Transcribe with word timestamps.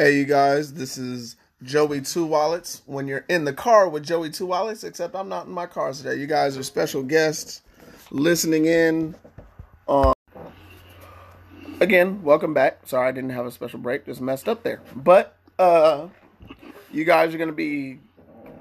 Hey, 0.00 0.16
you 0.16 0.24
guys, 0.24 0.72
this 0.72 0.96
is 0.96 1.36
Joey 1.62 2.00
Two 2.00 2.24
Wallets. 2.24 2.80
When 2.86 3.06
you're 3.06 3.26
in 3.28 3.44
the 3.44 3.52
car 3.52 3.86
with 3.86 4.02
Joey 4.02 4.30
Two 4.30 4.46
Wallets, 4.46 4.82
except 4.82 5.14
I'm 5.14 5.28
not 5.28 5.44
in 5.44 5.52
my 5.52 5.66
car 5.66 5.92
today. 5.92 6.14
You 6.14 6.26
guys 6.26 6.56
are 6.56 6.62
special 6.62 7.02
guests 7.02 7.60
listening 8.10 8.64
in. 8.64 9.14
On 9.86 10.14
again, 11.80 12.22
welcome 12.22 12.54
back. 12.54 12.86
Sorry, 12.86 13.08
I 13.08 13.12
didn't 13.12 13.28
have 13.28 13.44
a 13.44 13.50
special 13.50 13.78
break. 13.78 14.06
Just 14.06 14.22
messed 14.22 14.48
up 14.48 14.62
there. 14.62 14.80
But 14.96 15.36
uh, 15.58 16.08
you 16.90 17.04
guys 17.04 17.34
are 17.34 17.38
gonna 17.38 17.52
be 17.52 17.98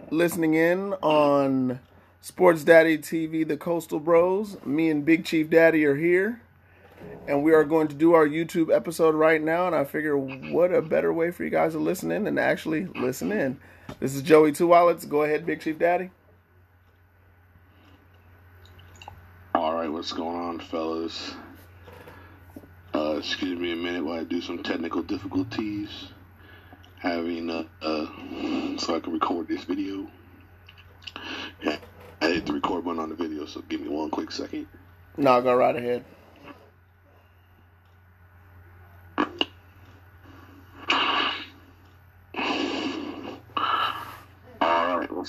listening 0.10 0.56
in 0.56 0.92
on 0.96 1.80
Sports 2.20 2.66
Daddy 2.66 2.98
TV, 2.98 3.48
the 3.48 3.56
Coastal 3.56 4.02
Bros. 4.02 4.58
Me 4.66 4.90
and 4.90 5.06
Big 5.06 5.24
Chief 5.24 5.50
Daddy 5.50 5.86
are 5.86 5.96
here 5.96 6.42
and 7.28 7.44
we 7.44 7.54
are 7.54 7.64
going 7.64 7.88
to 7.88 7.96
do 7.96 8.14
our 8.14 8.28
YouTube 8.28 8.76
episode 8.76 9.14
right 9.14 9.42
now. 9.42 9.68
And 9.68 9.76
I 9.76 9.84
figure, 9.84 10.18
what 10.18 10.74
a 10.74 10.82
better 10.82 11.14
way 11.14 11.32
for 11.32 11.44
you 11.44 11.50
guys 11.50 11.74
to 11.74 11.80
listen 11.80 12.12
in 12.12 12.24
than 12.24 12.36
to 12.36 12.42
actually 12.42 12.86
listen 12.96 13.32
in. 13.32 13.60
This 14.00 14.16
is 14.16 14.22
Joey 14.22 14.52
Two 14.52 14.68
Wallets. 14.68 15.06
Go 15.06 15.24
ahead, 15.24 15.46
Big 15.46 15.62
Chief 15.62 15.78
Daddy. 15.78 16.12
All 19.54 19.76
right, 19.76 19.92
what's 19.92 20.14
going 20.14 20.38
on, 20.38 20.60
fellas? 20.60 21.34
Uh, 22.94 23.16
excuse 23.18 23.60
me 23.60 23.74
a 23.74 23.76
minute 23.76 24.04
while 24.04 24.20
I 24.20 24.24
do 24.24 24.42
some 24.42 24.64
technical 24.64 25.04
difficulties. 25.04 25.90
Having 26.98 27.50
uh, 27.50 27.64
uh 27.82 28.78
so 28.78 28.96
I 28.96 29.00
can 29.00 29.14
record 29.14 29.48
this 29.48 29.64
video. 29.64 30.08
Yeah, 31.62 31.78
I 32.22 32.28
hit 32.28 32.46
the 32.46 32.54
record 32.54 32.84
button 32.86 33.00
on 33.00 33.10
the 33.10 33.16
video, 33.16 33.46
so 33.46 33.62
give 33.70 33.82
me 33.82 33.90
one 33.90 34.10
quick 34.10 34.32
second. 34.32 34.68
No, 35.18 35.42
go 35.42 35.56
right 35.56 35.76
ahead. 35.76 36.04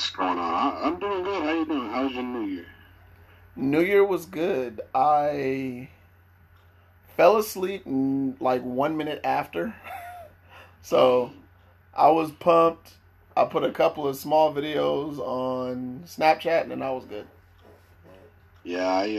What's 0.00 0.10
going 0.12 0.38
on? 0.38 0.82
I, 0.82 0.86
am 0.86 0.98
doing 0.98 1.22
good. 1.22 1.42
How 1.42 1.52
you 1.52 1.66
doing? 1.66 1.90
How's 1.90 2.12
your 2.12 2.22
New 2.22 2.46
Year? 2.46 2.64
New 3.54 3.82
Year 3.82 4.02
was 4.02 4.24
good. 4.24 4.80
I 4.94 5.90
fell 7.18 7.36
asleep 7.36 7.82
like 7.84 8.62
one 8.62 8.96
minute 8.96 9.20
after, 9.24 9.74
so 10.82 11.32
I 11.92 12.08
was 12.08 12.30
pumped. 12.30 12.92
I 13.36 13.44
put 13.44 13.62
a 13.62 13.70
couple 13.70 14.08
of 14.08 14.16
small 14.16 14.54
videos 14.54 15.18
on 15.18 16.04
Snapchat, 16.06 16.62
and 16.62 16.70
then 16.70 16.82
I 16.82 16.92
was 16.92 17.04
good. 17.04 17.26
Yeah, 18.64 18.86
I 18.86 19.16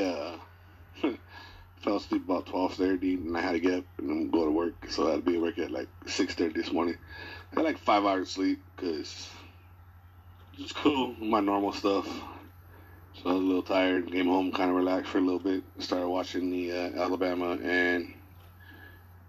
uh, 1.04 1.12
fell 1.84 1.98
asleep 1.98 2.26
about 2.26 2.48
twelve 2.48 2.74
thirty, 2.74 3.14
and 3.14 3.38
I 3.38 3.42
had 3.42 3.52
to 3.52 3.60
get 3.60 3.74
up 3.76 3.86
and 4.00 4.32
go 4.32 4.46
to 4.46 4.52
work. 4.52 4.74
So 4.90 5.10
I 5.10 5.12
had 5.12 5.26
to 5.26 5.32
be 5.32 5.36
at 5.36 5.42
work 5.44 5.60
at 5.60 5.70
like 5.70 5.90
six 6.08 6.34
thirty 6.34 6.60
this 6.60 6.72
morning. 6.72 6.98
I 7.52 7.60
had 7.60 7.66
like 7.66 7.78
five 7.78 8.04
hours 8.04 8.32
sleep 8.32 8.64
because 8.76 9.30
just 10.62 10.76
cool, 10.76 11.16
my 11.20 11.40
normal 11.40 11.74
stuff. 11.74 12.06
So 12.06 13.30
I 13.30 13.34
was 13.34 13.42
a 13.42 13.46
little 13.46 13.64
tired. 13.64 14.12
Came 14.12 14.28
home, 14.28 14.52
kind 14.52 14.70
of 14.70 14.76
relaxed 14.76 15.12
for 15.12 15.18
a 15.18 15.22
little 15.22 15.40
bit. 15.40 15.64
Started 15.80 16.08
watching 16.08 16.52
the 16.52 16.72
uh, 16.72 17.04
Alabama 17.04 17.58
and 17.64 18.14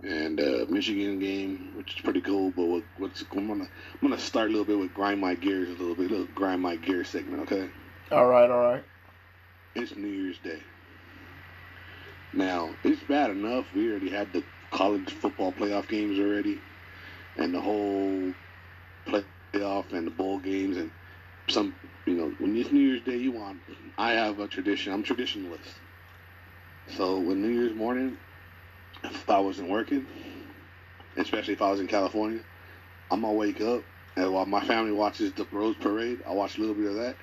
and 0.03 0.41
uh, 0.41 0.67
Michigan 0.69 1.19
game, 1.19 1.73
which 1.77 1.97
is 1.97 2.01
pretty 2.03 2.21
cool. 2.21 2.53
But 2.55 2.67
what, 2.67 2.85
what's 2.99 3.25
I'm 3.33 3.49
gonna 3.49 3.65
I'm 3.65 4.09
gonna 4.09 4.19
start 4.19 4.49
a 4.49 4.51
little 4.51 4.65
bit 4.65 4.79
with 4.79 4.95
grind 4.95 5.21
my 5.21 5.35
gears 5.35 5.69
a 5.69 5.73
little 5.73 5.95
bit, 5.95 6.11
a 6.11 6.15
little 6.15 6.35
grind 6.35 6.61
my 6.61 6.77
gears 6.77 7.09
segment. 7.09 7.43
Okay. 7.43 7.69
All 8.11 8.27
right. 8.27 8.51
All 8.51 8.63
right. 8.63 8.85
It's 9.75 9.97
New 9.97 10.09
Year's 10.09 10.39
Day. 10.39 10.61
Now 12.35 12.75
it's 12.85 13.03
bad 13.05 13.31
enough. 13.31 13.67
We 13.75 13.91
already 13.91 14.11
had 14.11 14.33
the 14.33 14.43
college 14.71 15.11
football 15.11 15.53
playoff 15.53 15.89
games 15.89 16.19
already, 16.19 16.61
and 17.37 17.55
the 17.55 17.61
whole 17.61 18.33
playoff 19.07 19.93
and 19.93 20.07
the 20.07 20.11
bowl 20.11 20.39
games 20.39 20.77
and 20.77 20.91
some, 21.49 21.75
you 22.07 22.15
know, 22.15 22.33
when 22.39 22.57
it's 22.57 22.73
New 22.73 22.81
Year's 22.81 23.03
Day, 23.03 23.17
you 23.17 23.33
want. 23.33 23.61
I 23.99 24.13
have 24.13 24.41
a 24.41 24.49
tradition. 24.49 24.93
I'm 24.93 25.05
traditionalist. 25.05 25.75
So 26.97 27.21
when 27.21 27.43
New 27.43 27.49
Year's 27.49 27.75
morning, 27.75 28.17
if 29.05 29.29
I 29.29 29.39
wasn't 29.41 29.71
working, 29.71 30.07
especially 31.17 31.55
if 31.55 31.63
I 31.63 31.71
was 31.71 31.81
in 31.81 31.87
California, 31.87 32.41
I'm 33.11 33.23
gonna 33.23 33.35
wake 33.35 33.61
up 33.61 33.85
and 34.17 34.33
while 34.33 34.47
my 34.47 34.65
family 34.65 34.93
watches 34.93 35.33
the 35.33 35.47
Rose 35.51 35.77
Parade, 35.77 36.19
I 36.27 36.33
watch 36.33 36.59
a 36.59 36.61
little 36.61 36.75
bit 36.75 36.87
of 36.87 36.97
that. 36.97 37.17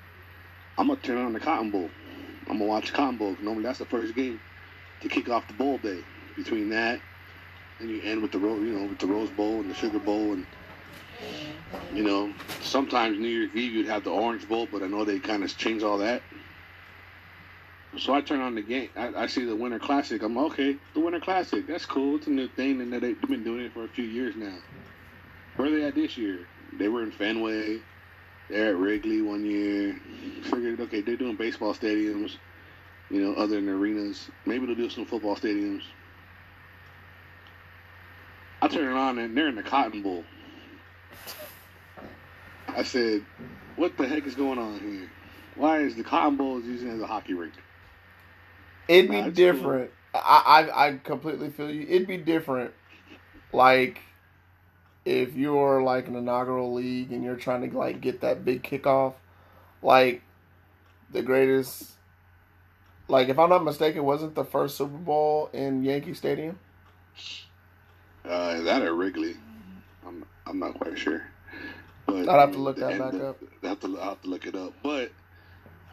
I'm 0.76 0.88
gonna 0.88 1.00
turn 1.00 1.18
on 1.18 1.32
the 1.32 1.40
Cotton 1.40 1.70
Bowl. 1.70 1.90
I'm 2.48 2.58
gonna 2.58 2.64
watch 2.64 2.92
Cotton 2.92 3.16
Bowl. 3.16 3.36
Normally 3.40 3.64
that's 3.64 3.78
the 3.78 3.86
first 3.86 4.14
game 4.14 4.40
to 5.00 5.08
kick 5.08 5.28
off 5.28 5.46
the 5.46 5.54
bowl 5.54 5.78
day. 5.78 6.04
Between 6.36 6.70
that 6.70 7.00
and 7.78 7.90
you 7.90 8.00
end 8.02 8.22
with 8.22 8.32
the 8.32 8.38
Rose, 8.38 8.62
you 8.62 8.72
know, 8.72 8.86
with 8.86 8.98
the 8.98 9.06
Rose 9.06 9.30
Bowl 9.30 9.60
and 9.60 9.70
the 9.70 9.74
Sugar 9.74 9.98
Bowl 9.98 10.32
and 10.32 10.46
you 11.94 12.02
know, 12.02 12.32
sometimes 12.60 13.18
New 13.18 13.28
Year's 13.28 13.50
Eve 13.54 13.72
you'd 13.72 13.86
have 13.86 14.04
the 14.04 14.10
Orange 14.10 14.48
Bowl, 14.48 14.68
but 14.70 14.82
I 14.82 14.86
know 14.86 15.04
they 15.04 15.18
kind 15.18 15.42
of 15.42 15.56
changed 15.56 15.84
all 15.84 15.98
that. 15.98 16.22
So 17.98 18.14
I 18.14 18.20
turn 18.20 18.40
on 18.40 18.54
the 18.54 18.62
game. 18.62 18.88
I, 18.96 19.12
I, 19.14 19.26
see 19.26 19.44
the 19.44 19.56
Winter 19.56 19.80
Classic. 19.80 20.22
I'm 20.22 20.38
okay. 20.38 20.76
The 20.94 21.00
Winter 21.00 21.18
Classic. 21.18 21.66
That's 21.66 21.84
cool. 21.84 22.16
It's 22.16 22.28
a 22.28 22.30
new 22.30 22.46
thing, 22.46 22.80
and 22.80 22.92
they've 22.92 23.20
been 23.22 23.42
doing 23.42 23.64
it 23.64 23.72
for 23.72 23.84
a 23.84 23.88
few 23.88 24.04
years 24.04 24.36
now. 24.36 24.54
Where 25.56 25.66
are 25.66 25.70
they 25.72 25.84
at 25.84 25.96
this 25.96 26.16
year? 26.16 26.46
They 26.78 26.86
were 26.88 27.02
in 27.02 27.10
Fenway. 27.10 27.80
They're 28.48 28.70
at 28.70 28.76
Wrigley 28.76 29.22
one 29.22 29.44
year. 29.44 30.00
Figured, 30.44 30.80
okay, 30.80 31.00
they're 31.00 31.16
doing 31.16 31.34
baseball 31.34 31.74
stadiums. 31.74 32.36
You 33.10 33.22
know, 33.22 33.34
other 33.34 33.56
than 33.56 33.68
arenas. 33.68 34.30
Maybe 34.46 34.66
they'll 34.66 34.76
do 34.76 34.88
some 34.88 35.04
football 35.04 35.34
stadiums. 35.34 35.82
I 38.62 38.68
turn 38.68 38.92
it 38.92 38.96
on, 38.96 39.18
and 39.18 39.36
they're 39.36 39.48
in 39.48 39.56
the 39.56 39.64
Cotton 39.64 40.02
Bowl. 40.02 40.24
I 42.76 42.82
said, 42.82 43.24
"What 43.76 43.96
the 43.96 44.06
heck 44.06 44.26
is 44.26 44.34
going 44.34 44.58
on 44.58 44.80
here? 44.80 45.10
Why 45.56 45.78
is 45.78 45.96
the 45.96 46.04
Cotton 46.04 46.36
Bowl 46.36 46.60
using 46.60 46.88
as 46.90 47.00
a 47.00 47.06
hockey 47.06 47.34
rink?" 47.34 47.54
It'd 48.88 49.10
be 49.10 49.20
nah, 49.20 49.28
different. 49.30 49.90
Cool. 50.12 50.22
I, 50.24 50.42
I 50.44 50.86
I 50.86 50.98
completely 50.98 51.50
feel 51.50 51.70
you. 51.70 51.86
It'd 51.88 52.08
be 52.08 52.16
different, 52.16 52.72
like 53.52 54.00
if 55.04 55.34
you're 55.34 55.82
like 55.82 56.08
an 56.08 56.16
inaugural 56.16 56.72
league 56.72 57.12
and 57.12 57.24
you're 57.24 57.36
trying 57.36 57.68
to 57.68 57.76
like 57.76 58.00
get 58.00 58.20
that 58.20 58.44
big 58.44 58.62
kickoff, 58.62 59.14
like 59.82 60.22
the 61.10 61.22
greatest. 61.22 61.92
Like 63.08 63.28
if 63.28 63.38
I'm 63.38 63.48
not 63.48 63.64
mistaken, 63.64 64.04
wasn't 64.04 64.34
the 64.34 64.44
first 64.44 64.76
Super 64.76 64.96
Bowl 64.96 65.50
in 65.52 65.82
Yankee 65.82 66.14
Stadium? 66.14 66.58
Uh, 68.24 68.54
is 68.56 68.64
that 68.64 68.82
at 68.82 68.92
Wrigley? 68.92 69.36
I'm 70.06 70.24
I'm 70.46 70.58
not 70.58 70.74
quite 70.74 70.98
sure. 70.98 71.29
But 72.10 72.28
I'd 72.28 72.40
have 72.40 72.52
to 72.52 72.58
look 72.58 72.76
that 72.76 72.98
back 72.98 73.14
up. 73.14 73.38
I 73.62 73.68
have 73.68 73.80
to, 73.80 74.00
I 74.00 74.04
have 74.04 74.22
to 74.22 74.28
look 74.28 74.46
it 74.46 74.54
up. 74.54 74.72
But 74.82 75.12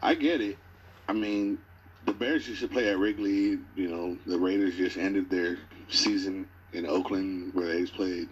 I 0.02 0.14
get 0.14 0.40
it. 0.40 0.58
I 1.08 1.12
mean, 1.12 1.58
the 2.04 2.12
Bears 2.12 2.48
used 2.48 2.60
to 2.60 2.68
play 2.68 2.88
at 2.88 2.98
Wrigley. 2.98 3.58
You 3.76 3.88
know, 3.88 4.16
the 4.26 4.38
Raiders 4.38 4.76
just 4.76 4.96
ended 4.96 5.30
their 5.30 5.58
season 5.88 6.48
in 6.72 6.86
Oakland 6.86 7.54
where 7.54 7.66
they 7.66 7.86
played. 7.86 8.28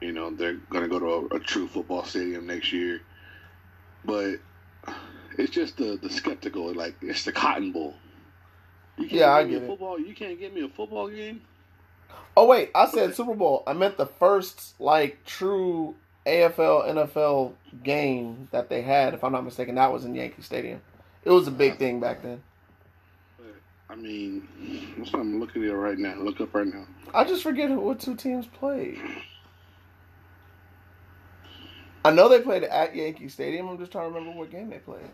You 0.00 0.12
know, 0.12 0.30
they're 0.30 0.54
going 0.54 0.84
to 0.84 0.88
go 0.88 0.98
to 0.98 1.34
a, 1.34 1.36
a, 1.36 1.40
true 1.40 1.66
football 1.66 2.04
stadium 2.04 2.46
next 2.46 2.72
year. 2.72 3.00
But 4.04 4.36
it's 5.36 5.50
just 5.50 5.76
the 5.76 5.98
the 6.00 6.10
skeptical. 6.10 6.72
Like 6.72 6.94
it's 7.02 7.24
the 7.24 7.32
Cotton 7.32 7.72
Bowl. 7.72 7.94
yeah, 8.96 9.32
I 9.32 9.44
get 9.44 9.62
it. 9.62 9.66
Football. 9.66 9.98
You 9.98 10.14
can't 10.14 10.38
get 10.38 10.54
me 10.54 10.64
a 10.64 10.68
football 10.68 11.08
game. 11.08 11.40
Oh 12.36 12.46
wait, 12.46 12.70
I 12.74 12.88
said 12.88 13.16
Super 13.16 13.34
Bowl. 13.34 13.64
I 13.66 13.72
meant 13.72 13.96
the 13.96 14.06
first 14.06 14.80
like 14.80 15.24
true 15.24 15.96
AFL 16.28 16.88
NFL 16.88 17.54
game 17.82 18.48
that 18.50 18.68
they 18.68 18.82
had, 18.82 19.14
if 19.14 19.24
I'm 19.24 19.32
not 19.32 19.44
mistaken, 19.44 19.74
that 19.76 19.92
was 19.92 20.04
in 20.04 20.14
Yankee 20.14 20.42
Stadium. 20.42 20.80
It 21.24 21.30
was 21.30 21.48
a 21.48 21.50
big 21.50 21.78
thing 21.78 22.00
back 22.00 22.22
then. 22.22 22.42
I 23.90 23.96
mean, 23.96 24.46
what's 24.96 25.12
I'm 25.14 25.40
looking 25.40 25.64
at 25.64 25.70
it 25.70 25.74
right 25.74 25.98
now. 25.98 26.14
Look 26.16 26.40
up 26.40 26.54
right 26.54 26.66
now. 26.66 26.86
I 27.14 27.24
just 27.24 27.42
forget 27.42 27.70
what 27.70 28.00
two 28.00 28.14
teams 28.14 28.46
played. 28.46 28.98
I 32.04 32.10
know 32.10 32.28
they 32.28 32.40
played 32.40 32.64
at 32.64 32.94
Yankee 32.94 33.28
Stadium. 33.28 33.68
I'm 33.68 33.78
just 33.78 33.90
trying 33.92 34.10
to 34.10 34.14
remember 34.14 34.38
what 34.38 34.50
game 34.50 34.70
they 34.70 34.78
played. 34.78 35.10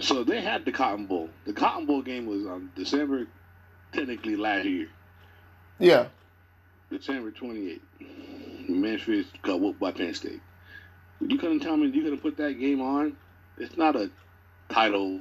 So 0.00 0.24
they 0.24 0.40
had 0.40 0.64
the 0.64 0.72
Cotton 0.72 1.06
Bowl. 1.06 1.28
The 1.44 1.52
Cotton 1.52 1.86
Bowl 1.86 2.02
game 2.02 2.26
was 2.26 2.46
on 2.46 2.70
December, 2.74 3.26
technically 3.92 4.36
last 4.36 4.64
year. 4.64 4.88
Yeah. 5.78 6.06
December 6.92 7.30
28th, 7.30 7.80
Memphis 8.68 9.26
got 9.42 9.60
whooped 9.60 9.80
by 9.80 9.92
Penn 9.92 10.14
State. 10.14 10.40
You 11.20 11.38
couldn't 11.38 11.60
tell 11.60 11.76
me 11.76 11.88
you 11.88 12.02
couldn't 12.02 12.20
put 12.22 12.36
that 12.36 12.58
game 12.58 12.80
on. 12.80 13.16
It's 13.58 13.76
not 13.76 13.96
a 13.96 14.10
title 14.70 15.20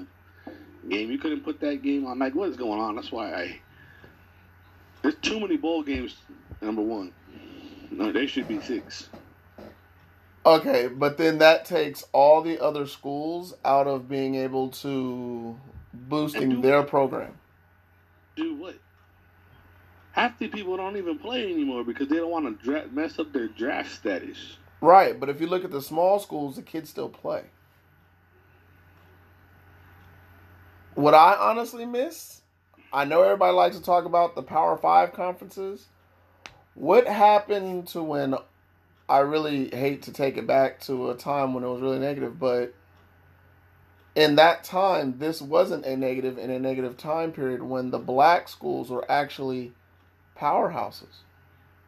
game. 0.89 1.11
You 1.11 1.17
couldn't 1.17 1.41
put 1.41 1.59
that 1.61 1.81
game 1.81 2.05
on. 2.05 2.19
Like, 2.19 2.35
what 2.35 2.49
is 2.49 2.57
going 2.57 2.79
on? 2.79 2.95
That's 2.95 3.11
why 3.11 3.33
I. 3.33 3.59
There's 5.01 5.15
too 5.15 5.39
many 5.39 5.57
bowl 5.57 5.83
games. 5.83 6.17
Number 6.61 6.81
one, 6.81 7.11
no, 7.89 8.11
there 8.11 8.27
should 8.27 8.47
be 8.47 8.59
six. 8.61 9.09
Okay, 10.45 10.87
but 10.87 11.17
then 11.17 11.39
that 11.39 11.65
takes 11.65 12.03
all 12.13 12.41
the 12.41 12.59
other 12.59 12.87
schools 12.87 13.55
out 13.63 13.87
of 13.87 14.09
being 14.09 14.35
able 14.35 14.69
to 14.69 15.59
boosting 15.93 16.61
their 16.61 16.83
program. 16.83 17.33
Do 18.35 18.55
what? 18.55 18.75
Half 20.11 20.37
the 20.39 20.47
people 20.47 20.77
don't 20.77 20.97
even 20.97 21.17
play 21.17 21.51
anymore 21.51 21.83
because 21.83 22.07
they 22.07 22.17
don't 22.17 22.31
want 22.31 22.45
to 22.45 22.63
dra- 22.63 22.87
mess 22.91 23.19
up 23.19 23.31
their 23.33 23.47
draft 23.47 23.91
status. 23.91 24.57
Right, 24.81 25.19
but 25.19 25.29
if 25.29 25.39
you 25.39 25.47
look 25.47 25.63
at 25.63 25.71
the 25.71 25.81
small 25.81 26.19
schools, 26.19 26.55
the 26.55 26.61
kids 26.61 26.89
still 26.89 27.09
play. 27.09 27.43
What 30.95 31.13
I 31.13 31.35
honestly 31.35 31.85
miss, 31.85 32.41
I 32.91 33.05
know 33.05 33.21
everybody 33.21 33.53
likes 33.53 33.77
to 33.77 33.83
talk 33.83 34.05
about 34.05 34.35
the 34.35 34.43
Power 34.43 34.77
Five 34.77 35.13
conferences. 35.13 35.87
What 36.73 37.07
happened 37.07 37.87
to 37.89 38.03
when 38.03 38.35
I 39.07 39.19
really 39.19 39.69
hate 39.69 40.03
to 40.03 40.13
take 40.13 40.37
it 40.37 40.47
back 40.47 40.79
to 40.81 41.11
a 41.11 41.15
time 41.15 41.53
when 41.53 41.63
it 41.63 41.67
was 41.67 41.81
really 41.81 41.99
negative, 41.99 42.39
but 42.39 42.73
in 44.15 44.35
that 44.35 44.63
time, 44.63 45.19
this 45.19 45.41
wasn't 45.41 45.85
a 45.85 45.95
negative 45.95 46.37
in 46.37 46.49
a 46.49 46.59
negative 46.59 46.97
time 46.97 47.31
period 47.31 47.63
when 47.63 47.91
the 47.91 47.99
black 47.99 48.49
schools 48.49 48.89
were 48.89 49.09
actually 49.09 49.73
powerhouses. 50.41 51.21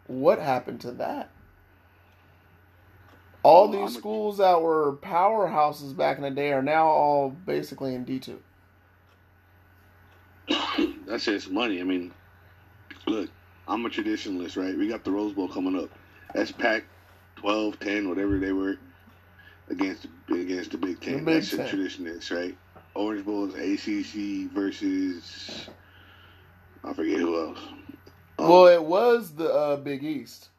What 0.08 0.40
happened 0.40 0.82
to 0.82 0.92
that? 0.92 1.30
All 3.42 3.68
these 3.68 3.96
I'm 3.96 4.00
schools 4.00 4.38
that 4.38 4.62
were 4.62 4.98
powerhouses 5.02 5.96
back 5.98 6.18
in 6.18 6.24
the 6.24 6.32
day 6.32 6.54
are 6.54 6.62
now 6.62 6.88
all 6.88 7.30
basically 7.30 7.96
in 7.96 8.06
D2. 8.06 8.38
That's 11.06 11.26
just 11.26 11.50
money. 11.50 11.82
I 11.82 11.84
mean, 11.84 12.14
look, 13.06 13.30
I'm 13.68 13.86
a 13.86 13.90
traditionalist, 13.90 14.56
right? 14.56 14.78
We 14.78 14.88
got 14.88 15.04
the 15.04 15.12
Rose 15.12 15.34
Bowl 15.34 15.50
coming 15.50 15.78
up. 15.78 15.90
That's 16.34 16.52
Pac 16.52 16.86
12, 17.38 17.80
10, 17.80 18.10
whatever 18.10 18.40
they 18.40 18.54
were 18.54 18.78
against 19.70 20.08
the, 20.28 20.42
against 20.42 20.72
the 20.72 20.78
Big 20.78 21.02
Ten. 21.02 21.18
The 21.18 21.20
Big 21.20 21.44
That's 21.44 21.50
Ten. 21.52 21.60
a 21.62 21.70
traditionalist, 21.70 22.36
right? 22.36 22.58
Orange 22.96 23.26
Bowl 23.26 23.50
is 23.52 23.56
ACC 23.56 24.52
versus 24.52 25.68
I 26.84 26.94
forget 26.94 27.20
who 27.20 27.40
else. 27.40 27.60
Um, 28.38 28.50
Well, 28.50 28.68
it 28.68 28.84
was 28.84 29.34
the 29.36 29.52
uh, 29.52 29.76
Big 29.78 30.04
East. 30.04 30.50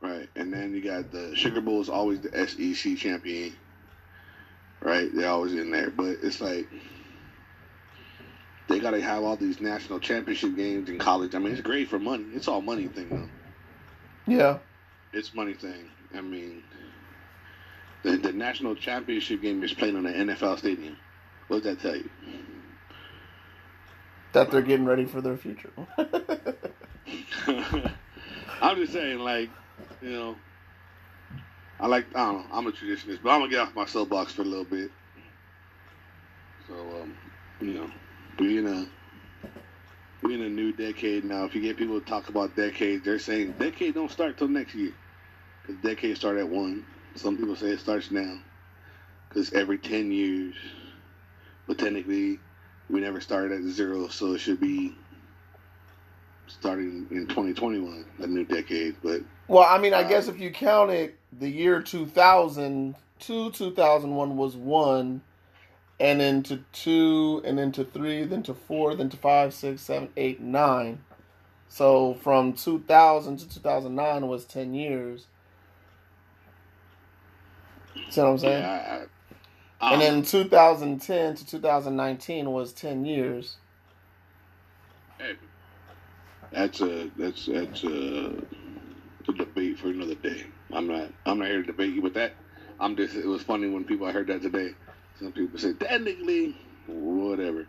Right, 0.00 0.28
and 0.34 0.52
then 0.52 0.74
you 0.74 0.82
got 0.82 1.12
the 1.12 1.36
Sugar 1.36 1.60
Bowl 1.60 1.80
is 1.80 1.88
always 1.88 2.20
the 2.20 2.46
SEC 2.46 2.96
champion. 2.96 3.52
Right, 4.80 5.08
they're 5.14 5.30
always 5.30 5.52
in 5.52 5.70
there, 5.70 5.90
but 5.90 6.16
it's 6.22 6.40
like 6.40 6.66
they 8.68 8.80
got 8.80 8.92
to 8.92 9.00
have 9.00 9.22
all 9.22 9.36
these 9.36 9.60
national 9.60 10.00
championship 10.00 10.56
games 10.56 10.88
in 10.88 10.98
college. 10.98 11.34
I 11.34 11.38
mean, 11.38 11.52
it's 11.52 11.60
great 11.60 11.88
for 11.88 12.00
money. 12.00 12.24
It's 12.34 12.48
all 12.48 12.62
money 12.62 12.88
thing 12.88 13.08
though. 13.10 13.28
Yeah. 14.26 14.58
It's 15.12 15.34
money 15.34 15.54
thing. 15.54 15.88
I 16.14 16.20
mean, 16.20 16.62
the 18.02 18.16
the 18.16 18.32
national 18.32 18.74
championship 18.74 19.42
game 19.42 19.62
is 19.62 19.72
played 19.72 19.94
on 19.94 20.06
an 20.06 20.28
NFL 20.28 20.58
stadium. 20.58 20.96
What 21.48 21.62
does 21.62 21.76
that 21.76 21.82
tell 21.82 21.96
you? 21.96 22.10
That 24.32 24.50
they're 24.50 24.62
getting 24.62 24.86
ready 24.86 25.04
for 25.04 25.20
their 25.20 25.36
future. 25.36 25.70
I'm 28.62 28.76
just 28.76 28.92
saying, 28.92 29.18
like, 29.18 29.50
you 30.00 30.10
know, 30.10 30.36
I 31.80 31.86
like, 31.86 32.06
I 32.14 32.26
don't 32.26 32.38
know, 32.38 32.46
I'm 32.52 32.66
a 32.66 32.72
traditionalist, 32.72 33.22
but 33.22 33.30
I'm 33.30 33.40
gonna 33.40 33.50
get 33.50 33.60
off 33.60 33.74
my 33.74 33.86
soapbox 33.86 34.32
for 34.32 34.42
a 34.42 34.46
little 34.46 34.64
bit. 34.64 34.90
So, 36.68 37.02
um, 37.02 37.16
you 37.60 37.74
know, 37.74 37.90
we 38.38 38.58
in 38.58 38.66
a 38.66 38.86
we 40.22 40.34
in 40.34 40.42
a 40.42 40.48
new 40.48 40.72
decade 40.72 41.24
now. 41.24 41.44
If 41.44 41.54
you 41.54 41.60
get 41.60 41.76
people 41.76 42.00
to 42.00 42.06
talk 42.06 42.28
about 42.28 42.54
decades, 42.56 43.04
they're 43.04 43.18
saying 43.18 43.54
decade 43.58 43.94
don't 43.94 44.10
start 44.10 44.38
till 44.38 44.48
next 44.48 44.74
year, 44.74 44.92
because 45.62 45.82
decade 45.82 46.16
start 46.16 46.38
at 46.38 46.48
one. 46.48 46.86
Some 47.16 47.36
people 47.36 47.56
say 47.56 47.68
it 47.68 47.80
starts 47.80 48.10
now, 48.10 48.38
because 49.28 49.52
every 49.52 49.78
ten 49.78 50.12
years, 50.12 50.54
but 51.66 51.78
technically, 51.78 52.38
we 52.88 53.00
never 53.00 53.20
started 53.20 53.52
at 53.58 53.70
zero, 53.72 54.08
so 54.08 54.34
it 54.34 54.38
should 54.38 54.60
be 54.60 54.94
starting 56.46 57.06
in 57.10 57.26
2021, 57.28 58.04
a 58.20 58.26
new 58.26 58.44
decade. 58.44 58.96
But 59.02 59.22
Well, 59.48 59.66
I 59.68 59.78
mean, 59.78 59.94
I 59.94 60.02
Uh, 60.02 60.08
guess 60.08 60.28
if 60.28 60.38
you 60.40 60.50
count 60.50 60.90
it, 60.90 61.18
the 61.32 61.48
year 61.48 61.82
2000 61.82 62.96
to 63.20 63.50
2001 63.52 64.36
was 64.36 64.56
one, 64.56 65.22
and 66.00 66.20
then 66.20 66.42
to 66.44 66.64
two, 66.72 67.42
and 67.44 67.58
then 67.58 67.72
to 67.72 67.84
three, 67.84 68.24
then 68.24 68.42
to 68.44 68.54
four, 68.54 68.94
then 68.94 69.08
to 69.10 69.16
five, 69.16 69.54
six, 69.54 69.82
seven, 69.82 70.10
eight, 70.16 70.40
nine. 70.40 71.00
So 71.68 72.14
from 72.14 72.52
2000 72.52 73.38
to 73.38 73.48
2009 73.48 74.28
was 74.28 74.44
10 74.44 74.74
years. 74.74 75.26
See 78.10 78.20
what 78.20 78.28
I'm 78.28 78.38
saying? 78.38 78.62
yeah, 78.62 79.06
I, 79.80 79.86
I, 79.86 79.92
And 79.94 80.02
then 80.02 80.22
2010 80.22 81.34
to 81.36 81.46
2019 81.46 82.50
was 82.50 82.72
10 82.72 83.04
years. 83.04 83.56
Hey, 85.18 85.36
that's 86.52 86.80
a 86.80 87.10
that's 87.16 87.46
that's 87.46 87.84
a, 87.84 88.42
a 89.28 89.32
debate 89.32 89.78
for 89.78 89.88
another 89.88 90.14
day. 90.14 90.44
I'm 90.72 90.86
not 90.86 91.10
I'm 91.26 91.38
not 91.38 91.48
here 91.48 91.60
to 91.60 91.66
debate 91.66 91.94
you 91.94 92.02
with 92.02 92.14
that. 92.14 92.32
I'm 92.80 92.96
just 92.96 93.14
it 93.14 93.26
was 93.26 93.42
funny 93.42 93.68
when 93.68 93.84
people 93.84 94.06
I 94.06 94.12
heard 94.12 94.26
that 94.28 94.42
today. 94.42 94.70
Some 95.18 95.32
people 95.32 95.58
say 95.58 95.72
technically 95.74 96.56
whatever. 96.86 97.66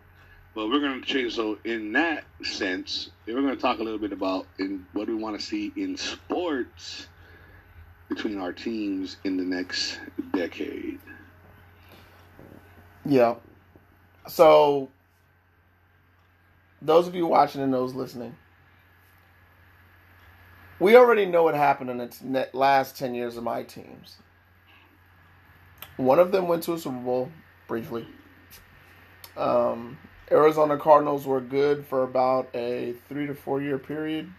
But 0.56 0.68
we're 0.68 0.82
gonna 0.82 1.02
change 1.02 1.36
so 1.36 1.58
in 1.64 1.94
that 1.94 2.26
sense, 2.44 3.10
we're 3.26 3.36
gonna 3.36 3.56
talk 3.56 3.80
a 3.80 3.84
little 3.84 4.00
bit 4.00 4.12
about 4.12 4.48
in 4.60 4.86
what 4.94 5.08
we 5.08 5.16
want 5.16 5.40
to 5.40 5.46
see 5.46 5.72
in 5.76 5.98
sports 5.98 7.08
between 8.10 8.40
our 8.40 8.54
teams 8.54 9.18
in 9.24 9.38
the 9.38 9.44
next 9.44 10.00
decade. 10.34 11.00
Yeah. 13.06 13.36
So, 14.28 14.90
those 16.82 17.08
of 17.08 17.16
you 17.16 17.28
watching 17.28 17.62
and 17.62 17.74
those 17.74 17.94
listening, 17.94 18.36
we 20.84 20.98
already 20.98 21.26
know 21.26 21.44
what 21.44 21.56
happened 21.56 21.90
in 21.90 21.98
the 22.34 22.50
last 22.52 22.98
10 22.98 23.16
years 23.16 23.38
of 23.38 23.44
my 23.44 23.64
teams. 23.64 24.18
One 25.96 26.20
of 26.20 26.34
them 26.34 26.50
went 26.50 26.64
to 26.64 26.74
a 26.74 26.78
Super 26.78 26.98
Bowl 26.98 27.32
briefly. 27.70 28.06
Um, 29.38 29.98
Arizona 30.30 30.78
Cardinals 30.78 31.26
were 31.26 31.40
good 31.40 31.86
for 31.86 32.04
about 32.04 32.50
a 32.54 32.96
three 33.08 33.26
to 33.28 33.34
four 33.34 33.62
year 33.62 33.78
period 33.78 34.30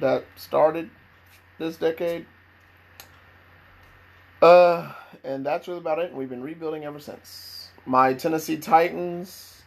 that 0.00 0.24
started 0.34 0.90
this 1.60 1.76
decade. 1.76 2.26
Uh, 4.42 4.92
and 5.22 5.46
that's 5.46 5.68
really 5.68 5.78
about 5.78 6.00
it. 6.00 6.12
We've 6.12 6.28
been 6.28 6.42
rebuilding 6.42 6.86
ever 6.86 6.98
since. 6.98 7.68
My 7.86 8.14
Tennessee 8.14 8.56
Titans 8.56 9.62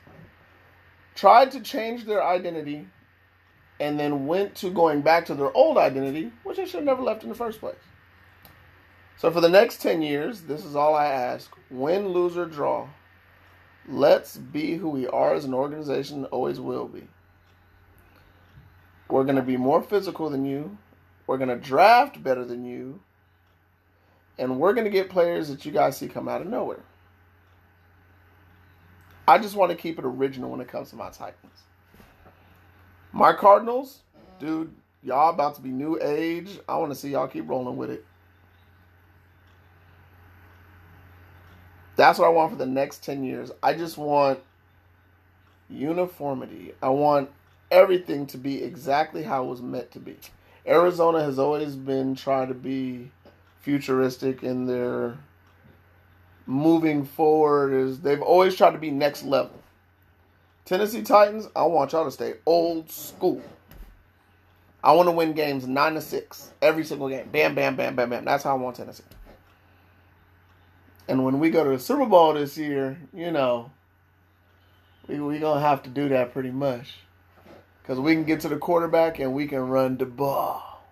tried 1.16 1.52
to 1.52 1.62
change 1.62 2.04
their 2.04 2.22
identity 2.22 2.88
and 3.82 4.00
then 4.00 4.28
went 4.28 4.54
to 4.54 4.70
going 4.70 5.02
back 5.02 5.26
to 5.26 5.34
their 5.34 5.52
old 5.58 5.76
identity, 5.76 6.32
which 6.44 6.58
they 6.58 6.66
should 6.66 6.76
have 6.76 6.84
never 6.84 7.02
left 7.02 7.24
in 7.24 7.30
the 7.30 7.36
first 7.36 7.60
place. 7.60 7.74
So 9.18 9.32
for 9.32 9.42
the 9.42 9.50
next 9.50 9.82
10 9.82 10.04
years, 10.04 10.42
this 10.42 10.64
is 10.64 10.76
all 10.76 10.94
I 10.94 11.08
ask 11.08 11.52
win, 11.72 12.10
lose, 12.10 12.38
or 12.38 12.46
draw. 12.46 12.90
Let's 13.90 14.38
be 14.38 14.76
who 14.76 14.90
we 14.90 15.08
are 15.08 15.34
as 15.34 15.46
an 15.46 15.56
organization 15.56 16.26
always 16.26 16.60
will 16.60 16.88
be. 16.88 17.08
We're 19.10 19.24
going 19.24 19.36
to 19.36 19.42
be 19.42 19.58
more 19.58 19.82
physical 19.82 20.30
than 20.30 20.46
you. 20.46 20.78
We're 21.26 21.40
going 21.40 21.50
to 21.50 21.56
draft 21.56 22.22
better 22.22 22.46
than 22.46 22.64
you. 22.64 23.00
And 24.38 24.60
we're 24.60 24.74
going 24.74 24.86
to 24.86 24.92
get 24.92 25.10
players 25.10 25.50
that 25.50 25.66
you 25.66 25.72
guys 25.72 25.98
see 25.98 26.08
come 26.08 26.28
out 26.28 26.42
of 26.42 26.48
nowhere. 26.48 26.84
I 29.28 29.40
just 29.40 29.56
want 29.56 29.72
to 29.72 29.78
keep 29.78 29.98
it 29.98 30.06
original 30.06 30.52
when 30.52 30.62
it 30.62 30.68
comes 30.68 30.92
to 30.92 30.96
my 30.96 31.10
Titans. 31.10 31.64
My 33.14 33.34
Cardinals, 33.34 34.00
dude, 34.40 34.74
y'all 35.04 35.34
about 35.34 35.56
to 35.56 35.62
be 35.62 35.70
new 35.70 36.00
age. 36.02 36.60
I 36.68 36.78
want 36.78 36.92
to 36.92 36.96
see 36.96 37.10
y'all 37.10 37.28
keep 37.28 37.48
rolling 37.48 37.78
with 37.78 37.90
it. 37.90 38.06
That's 41.98 42.18
what 42.18 42.26
I 42.26 42.30
want 42.30 42.52
for 42.52 42.58
the 42.58 42.66
next 42.66 43.04
10 43.04 43.24
years. 43.24 43.52
I 43.62 43.74
just 43.74 43.98
want 43.98 44.40
uniformity. 45.70 46.74
I 46.82 46.90
want 46.90 47.30
everything 47.70 48.28
to 48.28 48.38
be 48.38 48.64
exactly 48.64 49.24
how 49.24 49.44
it 49.44 49.48
was 49.48 49.62
meant 49.62 49.92
to 49.92 50.00
be. 50.00 50.18
Arizona 50.66 51.22
has 51.22 51.38
always 51.38 51.76
been 51.76 52.16
trying 52.16 52.48
to 52.48 52.54
be 52.54 53.12
futuristic 53.62 54.44
in 54.44 54.66
their 54.66 55.18
moving 56.46 57.06
forward 57.06 57.72
is 57.74 58.00
they've 58.00 58.22
always 58.22 58.56
tried 58.56 58.72
to 58.72 58.78
be 58.78 58.92
next 58.92 59.24
level. 59.24 59.62
Tennessee 60.66 61.02
Titans, 61.02 61.48
I 61.56 61.64
want 61.64 61.92
y'all 61.92 62.06
to 62.06 62.12
stay 62.12 62.36
old 62.46 62.90
school. 62.92 63.42
I 64.84 64.94
want 64.94 65.08
to 65.08 65.12
win 65.12 65.34
games 65.34 65.68
nine 65.68 65.94
to 65.94 66.02
six 66.02 66.52
every 66.62 66.84
single 66.84 67.10
game. 67.10 67.30
Bam, 67.32 67.56
bam, 67.56 67.76
bam, 67.76 67.96
bam, 67.96 68.10
bam. 68.10 68.26
That's 68.26 68.44
how 68.44 68.52
I 68.52 68.60
want 68.60 68.76
Tennessee. 68.78 69.04
And 71.08 71.24
when 71.26 71.40
we 71.40 71.50
go 71.50 71.64
to 71.64 71.72
the 71.72 71.80
Super 71.80 72.06
Bowl 72.06 72.34
this 72.34 72.58
year, 72.58 72.98
you 73.14 73.32
know, 73.32 73.72
we 75.08 75.20
we 75.20 75.40
gonna 75.40 75.60
have 75.60 75.84
to 75.84 75.90
do 75.90 76.10
that 76.10 76.32
pretty 76.32 76.52
much, 76.52 77.00
because 77.82 78.00
we 78.00 78.14
can 78.14 78.24
get 78.24 78.40
to 78.42 78.50
the 78.50 78.58
quarterback 78.58 79.20
and 79.20 79.34
we 79.34 79.48
can 79.48 79.68
run 79.68 79.98
the 79.98 80.06
ball. 80.06 80.84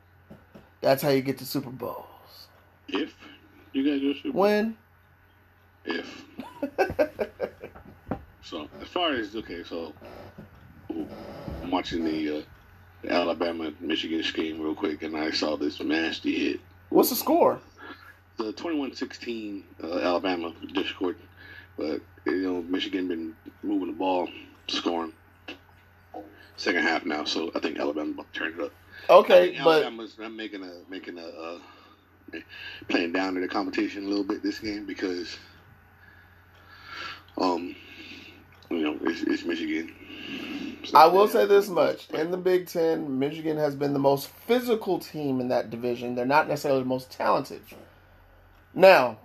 That's 0.82 1.02
how 1.02 1.10
you 1.10 1.22
get 1.22 1.38
to 1.40 1.46
Super 1.46 1.70
Bowls. 1.70 2.06
If 2.88 3.16
you 3.74 3.84
guys 3.84 4.02
go 4.02 4.14
Super 4.14 4.34
Bowl. 4.34 4.42
When? 4.42 4.78
If. 5.86 6.26
So 8.50 8.68
as 8.82 8.88
far 8.88 9.14
as 9.14 9.36
okay, 9.36 9.64
so 9.64 9.94
I'm 10.90 11.70
watching 11.70 12.04
the 12.04 12.40
uh, 12.40 12.42
the 13.04 13.12
Alabama 13.12 13.72
Michigan 13.80 14.24
game 14.34 14.60
real 14.60 14.74
quick, 14.74 15.04
and 15.04 15.16
I 15.16 15.30
saw 15.30 15.56
this 15.56 15.80
nasty 15.80 16.50
hit. 16.52 16.60
What's 16.90 17.12
the 17.12 17.16
score? 17.16 17.60
The 18.38 18.52
21-16 18.54 19.64
uh, 19.84 20.00
Alabama 20.00 20.52
just 20.74 20.90
scored, 20.90 21.18
but 21.78 22.02
you 22.26 22.42
know 22.42 22.62
Michigan 22.64 23.08
been 23.08 23.36
moving 23.62 23.88
the 23.90 23.94
ball, 23.94 24.28
scoring. 24.68 25.14
Second 26.56 26.82
half 26.82 27.06
now, 27.06 27.26
so 27.26 27.52
I 27.54 27.60
think 27.60 27.78
Alabama 27.78 28.14
about 28.14 28.34
to 28.34 28.40
turn 28.40 28.54
it 28.54 28.62
up. 28.62 28.72
I 29.10 29.14
Okay, 29.14 29.52
think 29.52 29.64
but 29.64 29.84
Alabama's 29.84 30.18
not 30.18 30.34
making 30.34 30.64
a 30.64 30.72
making 30.90 31.20
a 31.20 31.28
uh, 31.28 32.40
playing 32.88 33.12
down 33.12 33.36
to 33.36 33.42
the 33.42 33.48
competition 33.48 34.06
a 34.06 34.08
little 34.08 34.24
bit 34.24 34.42
this 34.42 34.58
game 34.58 34.88
because 34.88 35.38
um 37.38 37.76
you 38.70 38.78
know 38.80 38.98
it's, 39.04 39.22
it's 39.24 39.44
Michigan. 39.46 39.94
It's 40.84 40.94
I 40.94 41.06
will 41.08 41.26
that- 41.28 41.34
say 41.34 41.46
this 41.46 41.70
much: 41.70 42.10
in 42.12 42.32
the 42.32 42.38
Big 42.38 42.68
Ten, 42.68 43.20
Michigan 43.20 43.58
has 43.58 43.76
been 43.76 43.94
the 43.94 44.00
most 44.00 44.28
physical 44.48 45.00
team 45.00 45.40
in 45.42 45.50
that 45.50 45.70
division. 45.70 46.16
They're 46.16 46.26
not 46.26 46.48
necessarily 46.48 46.82
the 46.82 46.88
most 46.88 47.12
talented. 47.12 47.62
Now, 48.74 49.18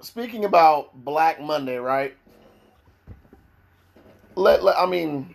speaking 0.00 0.44
about 0.44 0.94
Black 1.04 1.40
Monday, 1.40 1.76
right? 1.76 2.16
Let, 4.34 4.62
let 4.62 4.76
I 4.78 4.86
mean, 4.86 5.34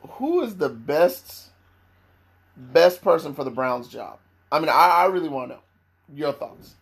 who 0.00 0.42
is 0.42 0.56
the 0.56 0.68
best 0.68 1.50
best 2.56 3.02
person 3.02 3.34
for 3.34 3.44
the 3.44 3.50
Browns 3.50 3.88
job? 3.88 4.18
I 4.50 4.58
mean, 4.60 4.68
I, 4.68 4.72
I 4.72 5.06
really 5.06 5.28
want 5.28 5.50
to 5.50 5.56
know 5.56 5.60
your 6.14 6.32
thoughts. 6.32 6.74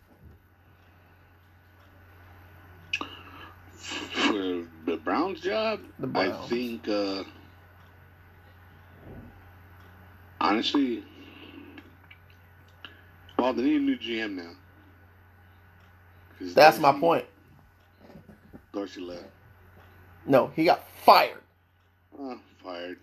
The 4.86 4.96
Browns 5.04 5.40
job. 5.40 5.80
The 5.98 6.10
I 6.14 6.30
think 6.48 6.88
uh 6.88 7.24
honestly, 10.40 11.04
well 13.38 13.52
they 13.52 13.62
need 13.62 13.76
a 13.76 13.84
new 13.84 13.98
GM 13.98 14.34
now. 14.36 14.52
That's 16.40 16.78
my 16.78 16.92
point. 16.98 17.24
Dorsey 18.72 19.00
left. 19.00 19.24
No, 20.26 20.50
he 20.54 20.64
got 20.64 20.88
fired. 21.04 21.40
Uh, 22.18 22.36
fired. 22.62 22.98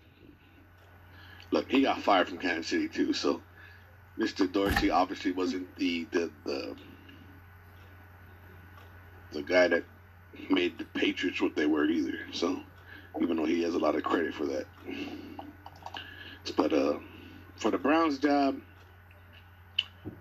Look, 1.50 1.70
he 1.70 1.82
got 1.82 2.02
fired 2.02 2.28
from 2.28 2.38
Kansas 2.38 2.68
City 2.68 2.88
too, 2.88 3.12
so 3.12 3.40
Mr. 4.18 4.50
Dorsey 4.50 4.90
obviously 4.90 5.32
wasn't 5.32 5.74
the 5.76 6.06
the 6.12 6.30
the, 6.44 6.76
the 9.32 9.42
guy 9.42 9.68
that 9.68 9.84
made 10.50 10.78
the 10.78 10.84
Patriots 10.84 11.40
what 11.42 11.56
they 11.56 11.66
were 11.66 11.86
either. 11.86 12.18
So 12.32 12.62
even 13.20 13.36
though 13.36 13.46
he 13.46 13.62
has 13.62 13.74
a 13.74 13.78
lot 13.78 13.96
of 13.96 14.04
credit 14.04 14.34
for 14.34 14.46
that. 14.46 14.66
But 16.56 16.72
uh 16.72 16.98
for 17.56 17.70
the 17.70 17.78
Browns 17.78 18.18
job, 18.18 18.56